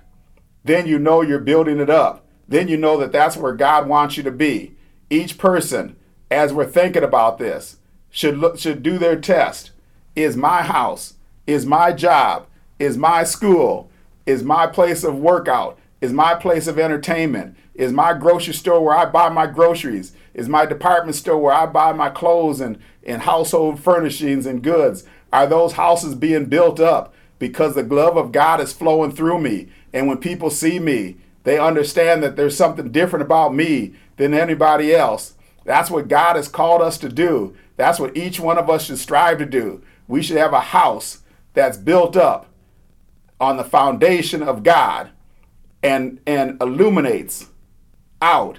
then 0.62 0.86
you 0.86 0.98
know 0.98 1.22
you're 1.22 1.40
building 1.40 1.80
it 1.80 1.90
up. 1.90 2.24
Then 2.46 2.68
you 2.68 2.76
know 2.76 2.96
that 2.98 3.12
that's 3.12 3.36
where 3.36 3.54
God 3.54 3.88
wants 3.88 4.16
you 4.16 4.22
to 4.22 4.30
be. 4.30 4.76
Each 5.10 5.36
person, 5.36 5.96
as 6.30 6.52
we're 6.52 6.66
thinking 6.66 7.02
about 7.02 7.38
this, 7.38 7.78
should 8.10 8.38
look, 8.38 8.58
should 8.58 8.82
do 8.82 8.96
their 8.96 9.20
test. 9.20 9.72
Is 10.14 10.36
my 10.36 10.62
house, 10.62 11.14
is 11.46 11.66
my 11.66 11.92
job, 11.92 12.46
is 12.78 12.96
my 12.96 13.24
school, 13.24 13.90
is 14.26 14.42
my 14.42 14.66
place 14.66 15.02
of 15.02 15.18
workout, 15.18 15.78
is 16.04 16.12
my 16.12 16.34
place 16.34 16.66
of 16.66 16.78
entertainment, 16.78 17.56
is 17.74 17.90
my 17.90 18.12
grocery 18.12 18.52
store 18.52 18.84
where 18.84 18.94
I 18.94 19.06
buy 19.06 19.30
my 19.30 19.46
groceries, 19.46 20.12
is 20.34 20.50
my 20.50 20.66
department 20.66 21.16
store 21.16 21.38
where 21.38 21.54
I 21.54 21.64
buy 21.64 21.94
my 21.94 22.10
clothes 22.10 22.60
and, 22.60 22.78
and 23.04 23.22
household 23.22 23.80
furnishings 23.80 24.44
and 24.44 24.62
goods. 24.62 25.04
Are 25.32 25.46
those 25.46 25.72
houses 25.72 26.14
being 26.14 26.44
built 26.44 26.78
up 26.78 27.14
because 27.38 27.74
the 27.74 27.82
glove 27.82 28.18
of 28.18 28.32
God 28.32 28.60
is 28.60 28.74
flowing 28.74 29.12
through 29.12 29.38
me? 29.40 29.70
And 29.94 30.06
when 30.06 30.18
people 30.18 30.50
see 30.50 30.78
me, 30.78 31.16
they 31.44 31.58
understand 31.58 32.22
that 32.22 32.36
there's 32.36 32.54
something 32.54 32.92
different 32.92 33.24
about 33.24 33.54
me 33.54 33.94
than 34.18 34.34
anybody 34.34 34.94
else. 34.94 35.36
That's 35.64 35.90
what 35.90 36.08
God 36.08 36.36
has 36.36 36.48
called 36.48 36.82
us 36.82 36.98
to 36.98 37.08
do. 37.08 37.56
That's 37.78 37.98
what 37.98 38.14
each 38.14 38.38
one 38.38 38.58
of 38.58 38.68
us 38.68 38.84
should 38.84 38.98
strive 38.98 39.38
to 39.38 39.46
do. 39.46 39.82
We 40.06 40.22
should 40.22 40.36
have 40.36 40.52
a 40.52 40.60
house 40.60 41.22
that's 41.54 41.78
built 41.78 42.14
up 42.14 42.50
on 43.40 43.56
the 43.56 43.64
foundation 43.64 44.42
of 44.42 44.62
God 44.62 45.10
and, 45.84 46.20
and 46.26 46.60
illuminates 46.60 47.50
out 48.20 48.58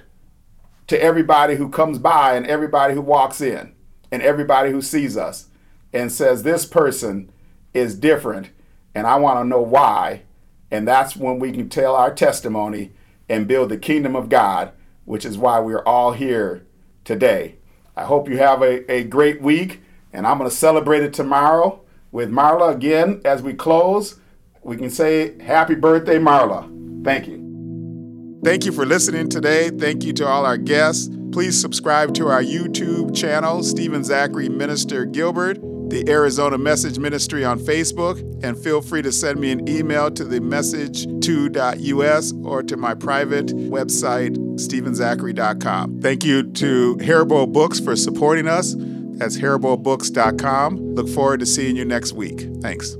to 0.86 1.02
everybody 1.02 1.56
who 1.56 1.68
comes 1.68 1.98
by 1.98 2.36
and 2.36 2.46
everybody 2.46 2.94
who 2.94 3.02
walks 3.02 3.40
in 3.40 3.74
and 4.10 4.22
everybody 4.22 4.70
who 4.70 4.80
sees 4.80 5.16
us 5.16 5.48
and 5.92 6.10
says, 6.10 6.42
This 6.42 6.64
person 6.64 7.30
is 7.74 7.98
different 7.98 8.50
and 8.94 9.06
I 9.06 9.16
want 9.16 9.40
to 9.40 9.44
know 9.44 9.60
why 9.60 10.22
and 10.70 10.86
that's 10.86 11.16
when 11.16 11.38
we 11.38 11.52
can 11.52 11.68
tell 11.68 11.94
our 11.94 12.12
testimony 12.12 12.92
and 13.28 13.48
build 13.48 13.68
the 13.68 13.78
kingdom 13.78 14.16
of 14.16 14.28
God, 14.28 14.72
which 15.04 15.24
is 15.24 15.38
why 15.38 15.60
we're 15.60 15.82
all 15.84 16.12
here 16.12 16.66
today. 17.04 17.56
I 17.96 18.04
hope 18.04 18.28
you 18.28 18.38
have 18.38 18.62
a, 18.62 18.90
a 18.90 19.04
great 19.04 19.40
week, 19.40 19.80
and 20.12 20.26
I'm 20.26 20.38
going 20.38 20.50
to 20.50 20.56
celebrate 20.56 21.02
it 21.02 21.12
tomorrow 21.12 21.80
with 22.10 22.30
Marla 22.30 22.74
again 22.74 23.20
as 23.24 23.42
we 23.42 23.54
close. 23.54 24.18
We 24.62 24.76
can 24.76 24.90
say 24.90 25.40
happy 25.40 25.74
birthday, 25.74 26.18
Marla. 26.18 26.85
Thank 27.06 27.28
you. 27.28 28.40
Thank 28.44 28.66
you 28.66 28.72
for 28.72 28.84
listening 28.84 29.28
today. 29.28 29.70
Thank 29.70 30.04
you 30.04 30.12
to 30.14 30.26
all 30.26 30.44
our 30.44 30.58
guests. 30.58 31.08
Please 31.32 31.58
subscribe 31.60 32.14
to 32.14 32.28
our 32.28 32.42
YouTube 32.42 33.16
channel, 33.16 33.62
Stephen 33.62 34.04
Zachary 34.04 34.48
Minister 34.48 35.04
Gilbert 35.04 35.58
the 35.88 36.04
Arizona 36.08 36.58
Message 36.58 36.98
Ministry 36.98 37.44
on 37.44 37.58
Facebook, 37.58 38.18
and 38.42 38.58
feel 38.58 38.82
free 38.82 39.02
to 39.02 39.12
send 39.12 39.38
me 39.40 39.52
an 39.52 39.68
email 39.68 40.10
to 40.10 40.24
the 40.24 40.40
message2.us 40.40 42.32
or 42.44 42.62
to 42.62 42.76
my 42.76 42.94
private 42.94 43.46
website, 43.46 44.36
stephenzachary.com. 44.56 46.00
Thank 46.00 46.24
you 46.24 46.50
to 46.54 46.96
Haribo 46.96 47.52
Books 47.52 47.78
for 47.78 47.94
supporting 47.94 48.48
us. 48.48 48.74
That's 48.76 49.38
haribobooks.com. 49.38 50.94
Look 50.94 51.08
forward 51.08 51.40
to 51.40 51.46
seeing 51.46 51.76
you 51.76 51.84
next 51.84 52.12
week. 52.12 52.48
Thanks. 52.60 52.96